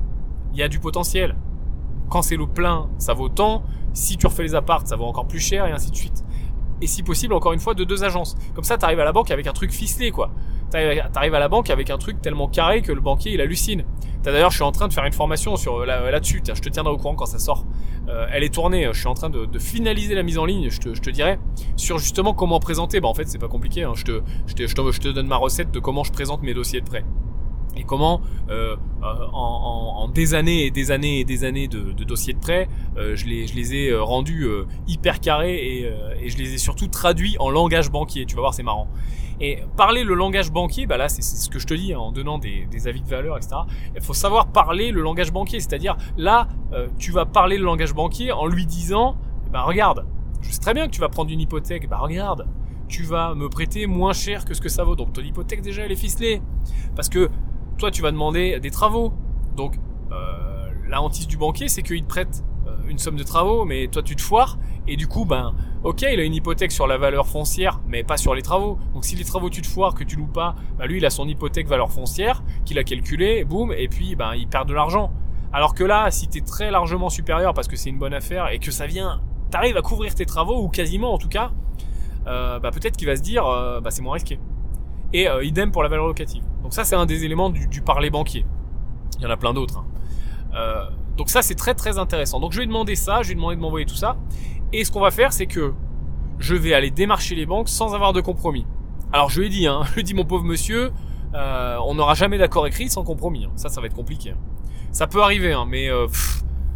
[0.53, 1.37] il y a du potentiel.
[2.09, 3.63] Quand c'est le plein, ça vaut tant.
[3.93, 6.25] Si tu refais les apparts, ça vaut encore plus cher et ainsi de suite
[6.81, 8.37] et si possible encore une fois de deux agences.
[8.55, 10.31] Comme ça, t'arrives à la banque avec un truc ficelé quoi.
[10.71, 13.85] T'arrives à la banque avec un truc tellement carré que le banquier il hallucine.
[14.23, 16.43] D'ailleurs, je suis en train de faire une formation sur là-dessus.
[16.47, 17.65] je te tiendrai au courant quand ça sort.
[18.09, 18.89] Euh, elle est tournée.
[18.93, 20.71] Je suis en train de, finaliser la mise en ligne.
[20.71, 21.39] Je te, je dirai
[21.77, 23.01] sur justement comment présenter.
[23.01, 23.85] Bah en fait, c'est pas compliqué.
[23.85, 23.93] Hein.
[23.95, 27.05] Je, te, donne ma recette de comment je présente mes dossiers de prêt
[27.77, 32.35] et comment euh, euh, en, des années et des années et des années de, dossiers
[32.35, 36.59] de prêt, euh, je, les, ai euh, rendus euh, hyper carrés et, je les ai
[36.59, 38.27] surtout traduits en langage banquier.
[38.27, 38.89] Tu vas voir, c'est marrant.
[39.41, 42.13] Et parler le langage banquier, bah là c'est ce que je te dis hein, en
[42.13, 43.57] donnant des, avis de valeur, etc.
[43.95, 46.49] Il faut savoir parler le langage banquier, c'est-à-dire là
[46.99, 49.17] tu vas parler le langage banquier en lui disant,
[49.53, 50.07] bah regarde,
[50.41, 52.47] je sais très bien que tu vas prendre une hypothèque, bah regarde,
[52.89, 54.97] tu vas me prêter moins cher que ce que ça vaut.
[54.97, 56.43] Donc ton hypothèque déjà elle est ficelée.
[56.97, 57.31] Parce que
[57.77, 59.13] toi tu vas demander des travaux.
[59.57, 59.77] Donc
[60.11, 62.58] euh, la hantise du banquier c'est qu'il te prête euh,
[62.89, 66.19] une somme de travaux, mais toi tu te foires, et du coup, ben, ok, il
[66.19, 68.79] a une hypothèque sur la valeur foncière, mais pas sur les travaux.
[68.95, 71.11] Donc si les travaux tu te foires, que tu loues pas, ben, lui il a
[71.11, 75.13] son hypothèque valeur foncière, qu'il a calculé, boum, et puis ben il perd de l'argent.
[75.53, 78.59] Alors que là, si t'es très largement supérieur parce que c'est une bonne affaire et
[78.59, 79.21] que ça vient,
[79.51, 81.53] t'arrives à couvrir tes travaux, ou quasiment en tout cas,
[82.27, 84.39] bah, peut-être qu'il va se dire, euh, bah, c'est moins risqué.
[85.13, 86.45] Et euh, idem pour la valeur locative.
[86.63, 88.45] Donc ça, c'est un des éléments du, du parler banquier.
[89.19, 89.79] Il y en a plein d'autres.
[89.79, 89.87] Hein.
[91.19, 92.39] Donc ça, c'est très très intéressant.
[92.39, 94.17] Donc je vais demander ça, je vais demander de m'envoyer tout ça.
[94.73, 95.75] Et ce qu'on va faire, c'est que
[96.39, 98.65] je vais aller démarcher les banques sans avoir de compromis.
[99.13, 100.93] Alors je lui ai dit, hein, je lui ai mon pauvre monsieur,
[101.35, 103.47] euh, on n'aura jamais d'accord écrit sans compromis.
[103.47, 103.51] Hein.
[103.57, 104.33] Ça, ça va être compliqué.
[104.93, 106.07] Ça peut arriver, hein, mais euh,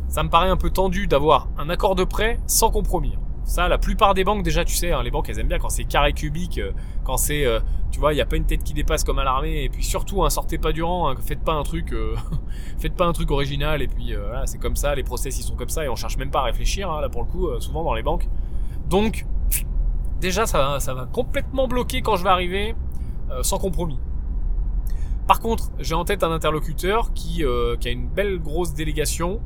[0.09, 3.17] ça me paraît un peu tendu d'avoir un accord de prêt sans compromis.
[3.43, 3.45] Hein.
[3.45, 5.69] Ça, la plupart des banques, déjà, tu sais, hein, les banques, elles aiment bien quand
[5.69, 6.73] c'est carré cubique, euh,
[7.05, 9.25] quand c'est, euh, tu vois, il n'y a pas une tête qui dépasse comme à
[9.25, 12.15] l'armée, et puis surtout, hein, sortez pas du rang, hein, faites pas un truc, euh,
[12.79, 15.57] faites pas un truc original, et puis voilà, c'est comme ça, les process ils sont
[15.57, 17.95] comme ça, et on cherche même pas à réfléchir, là pour le coup, souvent dans
[17.95, 18.29] les banques.
[18.89, 19.27] Donc,
[20.21, 22.75] déjà, ça, ça va complètement bloquer quand je vais arriver,
[23.43, 23.99] sans compromis.
[25.27, 27.45] Par contre, j'ai en tête un interlocuteur qui,
[27.81, 29.41] qui a une belle grosse délégation,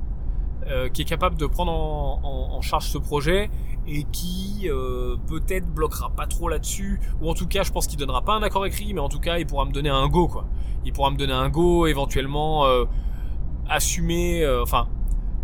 [0.93, 3.51] qui est capable de prendre en, charge ce projet
[3.89, 7.01] et qui euh, peut-être bloquera pas trop là-dessus.
[7.21, 9.21] Ou en tout cas je pense qu'il donnera pas un accord écrit mais en tout
[9.21, 10.47] cas il pourra me donner un go quoi.
[10.85, 12.85] Il pourra me donner un go éventuellement euh,
[13.69, 14.89] assumer euh, enfin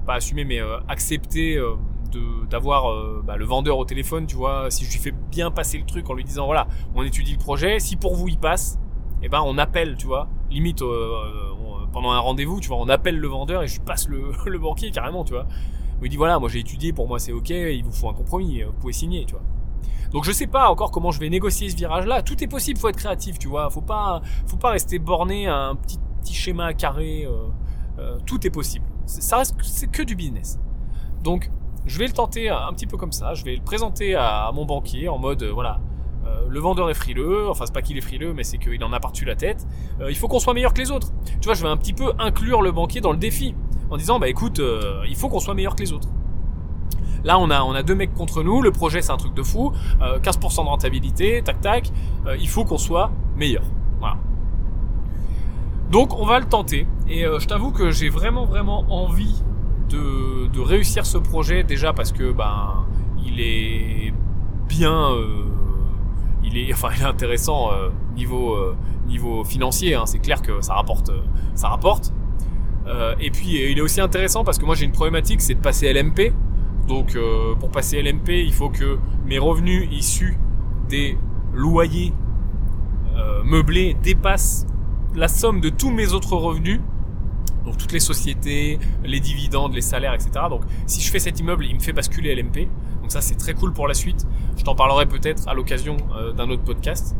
[0.07, 1.61] pas assumer mais euh, accepter
[2.51, 4.71] d'avoir bah, le vendeur au téléphone tu vois.
[4.71, 7.39] Si je lui fais bien passer le truc en lui disant voilà on étudie le
[7.39, 7.79] projet.
[7.79, 8.79] Si pour vous il passe
[9.23, 10.29] eh ben on appelle tu vois.
[10.51, 10.83] Limite
[11.93, 14.91] pendant un rendez-vous tu vois on appelle le vendeur et je lui passe le, banquier
[14.91, 15.47] carrément tu vois
[16.05, 18.63] il dit voilà, moi j'ai étudié, pour moi c'est ok, il vous faut un compromis,
[18.63, 19.43] vous pouvez signer, tu vois.
[20.11, 22.23] Donc je sais pas encore comment je vais négocier ce virage-là.
[22.23, 23.71] Tout est possible, faut être créatif, tu vois.
[23.71, 27.25] Faut pas, faut pas rester borné à un petit, petit schéma carré.
[27.25, 27.49] Euh,
[27.99, 28.85] euh, tout est possible.
[29.07, 30.59] Ça reste, c'est que du business.
[31.23, 31.51] Donc
[31.87, 33.35] je vais le tenter un petit peu comme ça.
[33.35, 35.81] Je vais le présenter à, mon banquier en mode euh, voilà.
[36.49, 39.01] Le vendeur est frileux, enfin c'est pas qu'il est frileux, mais c'est qu'il en a
[39.01, 39.67] par-dessus la tête.
[40.09, 41.09] il faut qu'on soit meilleur que les autres.
[41.41, 43.55] Tu vois, je vais un petit peu inclure le banquier dans le défi
[43.93, 46.09] en disant bah écoute, euh, il faut qu'on soit meilleur que les autres.
[47.25, 50.03] Là, on a, deux mecs contre nous, le projet c'est un truc de fou, 15%
[50.03, 51.93] euh, de rentabilité, tac tac,
[52.27, 53.63] euh, il faut qu'on soit meilleur.
[54.01, 54.17] Voilà.
[55.91, 59.43] Donc on va le tenter, et je t'avoue que j'ai vraiment vraiment envie
[59.91, 62.87] de, de, réussir ce projet, déjà parce que ben
[63.25, 64.15] il est
[64.67, 65.11] bien,
[66.45, 67.71] il est, enfin il est intéressant
[68.15, 68.57] niveau,
[69.07, 70.07] niveau financier, hein.
[70.07, 71.11] c'est clair que ça rapporte,
[71.55, 72.13] ça rapporte.
[72.87, 75.61] Euh, et puis il est aussi intéressant parce que moi j'ai une problématique, c'est de
[75.61, 76.33] passer LMP.
[76.89, 80.39] Donc euh, pour passer LMP, il faut que mes revenus issus
[80.89, 81.17] des
[81.53, 82.13] loyers
[83.17, 84.67] euh, meublés dépassent
[85.15, 86.81] la somme de tous mes autres revenus.
[87.65, 90.31] Donc toutes les sociétés, les dividendes, les salaires, etc.
[90.51, 92.69] Donc si je fais cet immeuble, il me fait basculer LMP.
[93.13, 94.27] Ça c'est très cool pour la suite.
[94.57, 97.17] Je t'en parlerai peut-être à l'occasion euh, d'un autre podcast.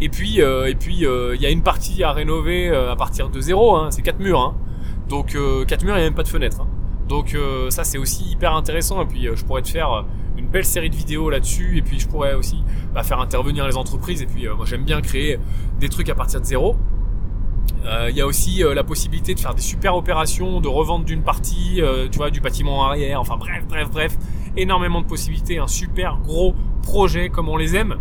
[0.00, 3.76] Et puis et puis il y a une partie à rénover à partir de zéro.
[3.76, 3.90] Hein.
[3.92, 4.40] c'est quatre murs.
[4.40, 4.56] Hein.
[5.08, 5.36] Donc
[5.68, 6.60] quatre murs, il n'y a même pas de fenêtre.
[6.62, 6.68] Hein.
[7.08, 10.02] Donc euh, ça c'est aussi hyper intéressant et puis euh, je pourrais te faire euh,
[10.38, 12.62] une belle série de vidéos là-dessus et puis je pourrais aussi
[12.94, 15.38] bah, faire intervenir les entreprises et puis moi j'aime bien créer
[15.78, 16.76] des trucs à partir de zéro.
[18.08, 21.82] Il y a aussi la possibilité de faire des super opérations, de revente d'une partie,
[22.10, 24.16] tu vois, du bâtiment arrière, enfin bref, bref, bref,
[24.56, 27.96] énormément de possibilités, un super gros projet comme on les aime.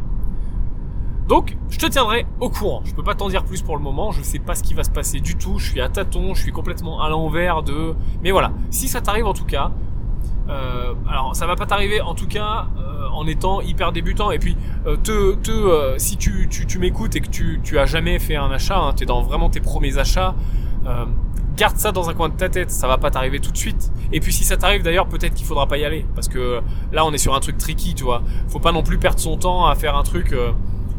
[1.28, 2.82] Donc, je te tiendrai au courant.
[2.84, 4.12] Je peux pas t'en dire plus pour le moment.
[4.12, 5.58] Je sais pas ce qui va se passer du tout.
[5.58, 6.34] Je suis à tâtons.
[6.34, 7.95] Je suis complètement à l'envers de.
[8.24, 8.51] Mais voilà.
[8.72, 9.72] Si ça t'arrive en tout cas,
[10.49, 14.32] euh, alors ça va pas t'arriver en tout cas euh, en étant hyper débutant.
[14.32, 17.86] Et puis, euh, te, te, si tu, tu, tu m'écoutes et que tu, tu as
[17.86, 20.36] jamais fait un achat, hein, tu es dans vraiment tes premiers achats.
[21.56, 23.91] Garde ça dans un coin de ta tête, ça va pas t'arriver tout de suite.
[24.12, 27.06] Et puis si ça t'arrive d'ailleurs, peut-être qu'il faudra pas y aller parce que là
[27.06, 28.24] on est sur un truc tricky, tu vois.
[28.47, 30.34] Faut pas non plus perdre son temps à faire un truc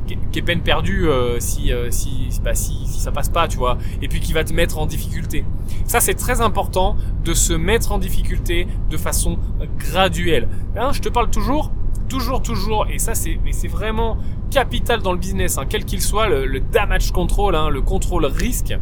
[0.06, 3.56] qui est peine perdue euh, si, euh, si, bah, si, si ça passe pas, tu
[3.56, 5.44] vois, et puis qui va te mettre en difficulté.
[5.86, 9.38] Ça, c'est très important de se mettre en difficulté de façon
[9.78, 10.48] graduelle.
[10.76, 11.70] Hein, je te parle toujours,
[12.08, 14.18] toujours, toujours, et ça, c'est, c'est vraiment
[14.50, 18.74] capital dans le business, hein, quel qu'il soit, le, damage control, hein, le contrôle risque.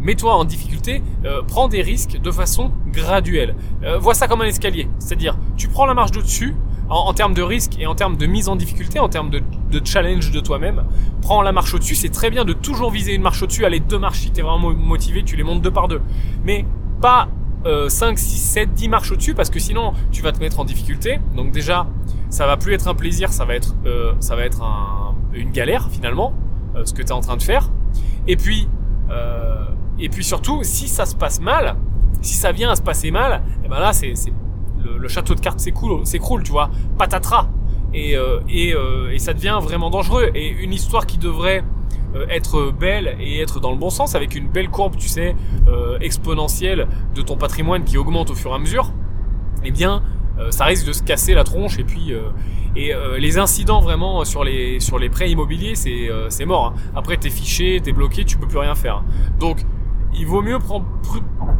[0.00, 3.54] Mets-toi en difficulté, euh, prends des risques de façon graduelle.
[3.82, 6.54] Euh, vois ça comme un escalier, c'est-à-dire tu prends la marche de dessus,
[6.88, 9.40] en, termes de risque et en termes de mise en difficulté, en termes de,
[9.84, 10.84] challenge de toi-même,
[11.22, 11.94] prends la marche au-dessus.
[11.94, 14.72] C'est très bien de toujours viser une marche au-dessus, aller deux marches si t'es vraiment
[14.72, 16.00] motivé, tu les montes deux par deux.
[16.44, 16.64] Mais
[17.00, 17.28] pas
[17.66, 20.64] euh, 5, 6, 7, 10 marches au-dessus parce que sinon tu vas te mettre en
[20.64, 21.20] difficulté.
[21.36, 21.86] Donc déjà,
[22.28, 24.62] ça va plus être un plaisir, ça va être, euh, ça va être
[25.32, 26.32] une galère finalement,
[26.76, 27.70] euh, ce que tu es en train de faire.
[28.26, 28.68] Et puis,
[29.10, 29.64] euh,
[30.00, 31.76] et puis surtout, si ça se passe mal,
[32.22, 34.14] si ça vient à se passer mal, et eh ben là c'est
[34.82, 37.48] le, château de cartes s'écroule, tu vois, patatras.
[37.92, 40.30] Et, euh, euh, et, ça devient vraiment dangereux.
[40.34, 41.64] Et une histoire qui devrait
[42.14, 45.34] euh, être belle et être dans le bon sens, avec une belle courbe, tu sais,
[46.00, 48.92] exponentielle de ton patrimoine qui augmente au fur et à mesure,
[49.64, 50.02] eh bien,
[50.50, 51.78] ça risque de se casser la tronche.
[51.78, 52.12] Et puis,
[52.74, 56.74] les incidents vraiment sur les sur les prêts immobiliers, c'est c'est mort.
[56.74, 56.80] Hein.
[56.96, 59.02] Après, t'es fiché, t'es bloqué, tu peux plus rien faire.
[59.38, 59.64] Donc,
[60.14, 60.58] il vaut mieux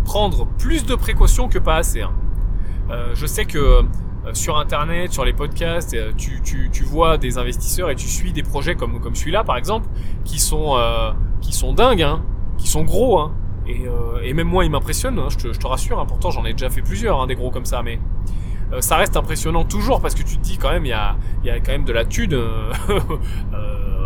[0.04, 2.02] prendre plus de précautions que pas assez.
[2.02, 2.12] Hein.
[2.90, 3.82] Euh, je sais que euh,
[4.32, 8.32] sur internet, sur les podcasts, euh, tu, tu, tu, vois des investisseurs et tu suis
[8.32, 9.88] des projets comme, comme celui-là par exemple,
[10.24, 10.76] qui sont,
[11.40, 12.22] qui sont dingues, hein,
[12.58, 13.18] qui sont gros.
[13.18, 13.32] Hein,
[13.66, 13.84] et,
[14.24, 16.00] et, même moi, ils m'impressionnent, hein, je, te, je, te, rassure.
[16.00, 18.00] Hein, pourtant, j'en ai déjà fait plusieurs, hein, des gros comme ça, mais
[18.80, 21.50] ça reste impressionnant toujours parce que tu te dis quand même, il y a, y
[21.50, 22.02] a quand même de la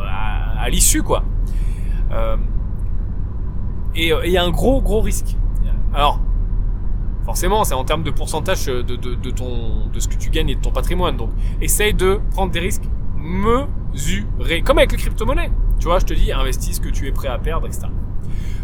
[0.09, 1.23] à, à l'issue, quoi.
[3.97, 5.37] Et il y a un gros, gros risque.
[5.95, 6.21] Alors,
[7.25, 10.55] forcément, c'est en termes de pourcentage de, de, ton, de ce que tu gagnes et
[10.57, 11.17] de ton patrimoine.
[11.17, 11.31] Donc,
[11.61, 12.85] essaye de prendre des risques
[13.17, 14.63] mesurés.
[14.63, 15.53] Comme avec les crypto-monnaies.
[15.79, 17.87] Tu vois, je te dis, investis ce que tu es prêt à perdre, etc.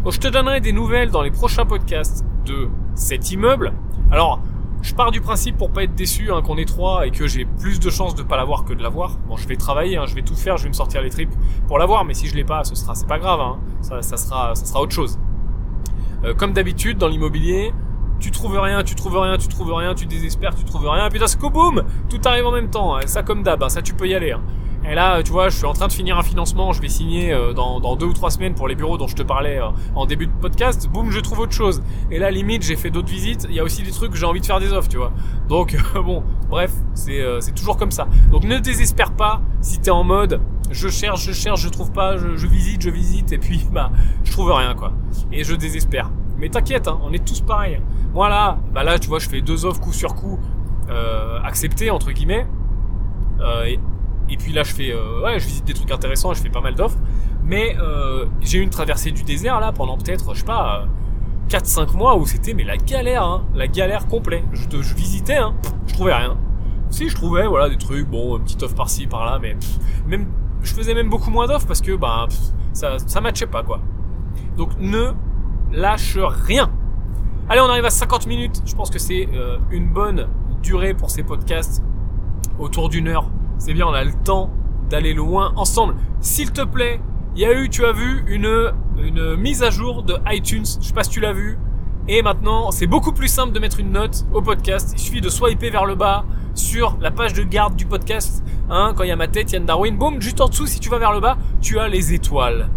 [0.03, 3.73] Donc, je te donnerai des nouvelles dans les prochains podcasts de cet immeuble.
[4.11, 4.41] Alors,
[4.83, 7.45] je pars du principe pour pas être déçu hein, qu'on est trois et que j'ai
[7.45, 9.19] plus de chances de pas l'avoir que de l'avoir.
[9.29, 11.35] Bon, je vais travailler, hein, je vais tout faire, je vais me sortir les tripes
[11.67, 13.59] pour l'avoir, mais si je l'ai pas, ce sera, c'est pas grave, hein.
[13.83, 15.19] ça, sera, autre chose.
[16.25, 17.73] Euh, comme d'habitude dans l'immobilier,
[18.21, 21.11] tu trouves rien, tu trouves rien, tu trouves rien, tu désespères, tu trouves rien, et
[21.11, 22.97] puis d'un coup, boum, tout arrive en même temps.
[23.07, 24.35] Ça comme d'hab, ça tu peux y aller.
[24.89, 27.33] Et là, tu vois, je suis en train de finir un financement, je vais signer
[27.33, 29.69] euh, dans, dans, deux ou trois semaines pour les bureaux dont je te parlais euh,
[29.95, 30.89] en début de podcast.
[30.89, 31.83] Boum, je trouve autre chose.
[32.11, 33.47] Et là, limite, j'ai fait d'autres visites.
[33.49, 35.13] Il y a aussi des trucs, j'ai envie de faire des offres, tu vois.
[35.49, 38.09] Donc, bon, bref, c'est c'est toujours comme ça.
[38.31, 42.17] Donc, ne désespère pas si t'es en mode, je cherche, je cherche, je trouve pas,
[42.17, 43.91] je, je visite, je visite, et puis, bah,
[44.25, 44.93] je trouve rien, quoi.
[45.31, 46.11] Et je désespère.
[46.39, 47.81] Mais t'inquiète, hein, on est tous pareils.
[48.15, 50.39] Voilà, bah là, tu vois, je fais deux offres coup sur coup
[50.89, 52.47] euh, acceptées entre guillemets.
[53.41, 53.79] Euh, et,
[54.37, 56.75] puis là, je fais, euh, ouais, je visite des trucs intéressants, je fais pas mal
[56.75, 56.99] d'offres.
[57.45, 60.87] Mais euh, j'ai eu une traversée du désert là pendant peut-être, je sais pas,
[61.49, 64.45] 4-5 mois où c'était mais la galère, hein, la galère complète.
[64.53, 65.55] Je, visitais, hein,
[65.87, 66.37] je trouvais rien.
[66.91, 69.57] Si je trouvais, voilà, des trucs, bon, une petite offre par-ci, par-là, mais
[70.07, 70.27] même,
[70.63, 72.27] je faisais même beaucoup moins d'offres parce que bah
[72.73, 73.81] ça, ça matchait pas quoi.
[74.57, 75.13] Donc ne
[75.73, 76.71] lâche rien.
[77.49, 78.63] Allez, on arrive à 50 minutes.
[78.65, 80.29] Je pense que c'est euh, une bonne
[80.63, 81.83] durée pour ces podcasts.
[82.59, 83.31] Autour d'une heure.
[83.61, 84.51] C'est bien, on a le temps
[84.89, 85.95] d'aller loin ensemble.
[86.21, 86.99] S'il te plaît,
[87.37, 90.65] il y a eu, tu as vu, une, une mise à jour de iTunes.
[90.81, 91.59] Je sais pas si tu l'as vu.
[92.09, 94.95] Et maintenant, c'est beaucoup plus simple de mettre une note au podcast.
[94.95, 98.43] Il suffit de swiper vers le bas sur la page de garde du podcast.
[98.71, 100.89] Hein, quand il y a ma tête, Yann Darwin, boum, juste en dessous, si tu
[100.89, 102.71] vas vers le bas, tu as les étoiles.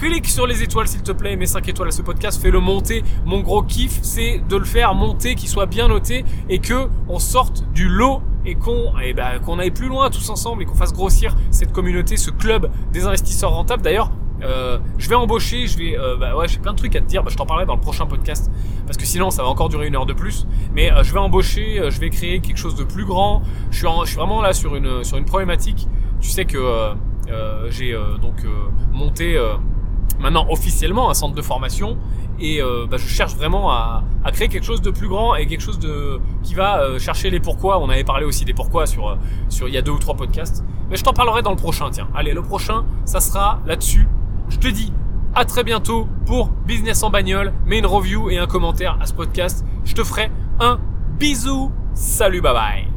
[0.00, 3.04] Clique sur les étoiles s'il te plaît, mets 5 étoiles à ce podcast, fais-le monter.
[3.24, 7.20] Mon gros kiff, c'est de le faire monter, qu'il soit bien noté et que on
[7.20, 10.92] sorte du lot et qu'on eh ben, aille plus loin tous ensemble et qu'on fasse
[10.92, 13.82] grossir cette communauté, ce club des investisseurs rentables.
[13.82, 14.10] D'ailleurs,
[14.42, 17.06] euh, je vais embaucher, je vais, euh, bah ouais, j'ai plein de trucs à te
[17.06, 17.22] dire.
[17.22, 18.50] Bah, je t'en parlerai dans le prochain podcast
[18.86, 20.46] parce que sinon ça va encore durer une heure de plus.
[20.74, 23.42] Mais euh, je vais embaucher, euh, je vais créer quelque chose de plus grand.
[23.70, 25.86] Je suis, je suis vraiment là sur une sur une problématique.
[26.20, 26.58] Tu sais que
[27.70, 28.44] j'ai donc
[28.92, 29.38] monté
[30.24, 31.96] maintenant officiellement un centre de formation
[32.40, 32.60] et
[32.90, 34.02] bah, je cherche vraiment à,
[34.32, 37.78] créer quelque chose de plus grand et quelque chose de qui va chercher les pourquoi.
[37.78, 39.16] On avait parlé aussi des pourquoi sur
[39.48, 40.64] sur il y a deux ou trois podcasts.
[40.90, 41.90] Mais je t'en parlerai dans le prochain.
[41.90, 44.08] Tiens, allez, le prochain, ça sera là-dessus.
[44.48, 44.92] Je te dis
[45.34, 47.52] à très bientôt pour Business en bagnole.
[47.66, 49.64] Mets une review et un commentaire à ce podcast.
[49.84, 50.80] Je te ferai un
[51.18, 51.70] bisou.
[51.94, 52.93] Salut, bye bye.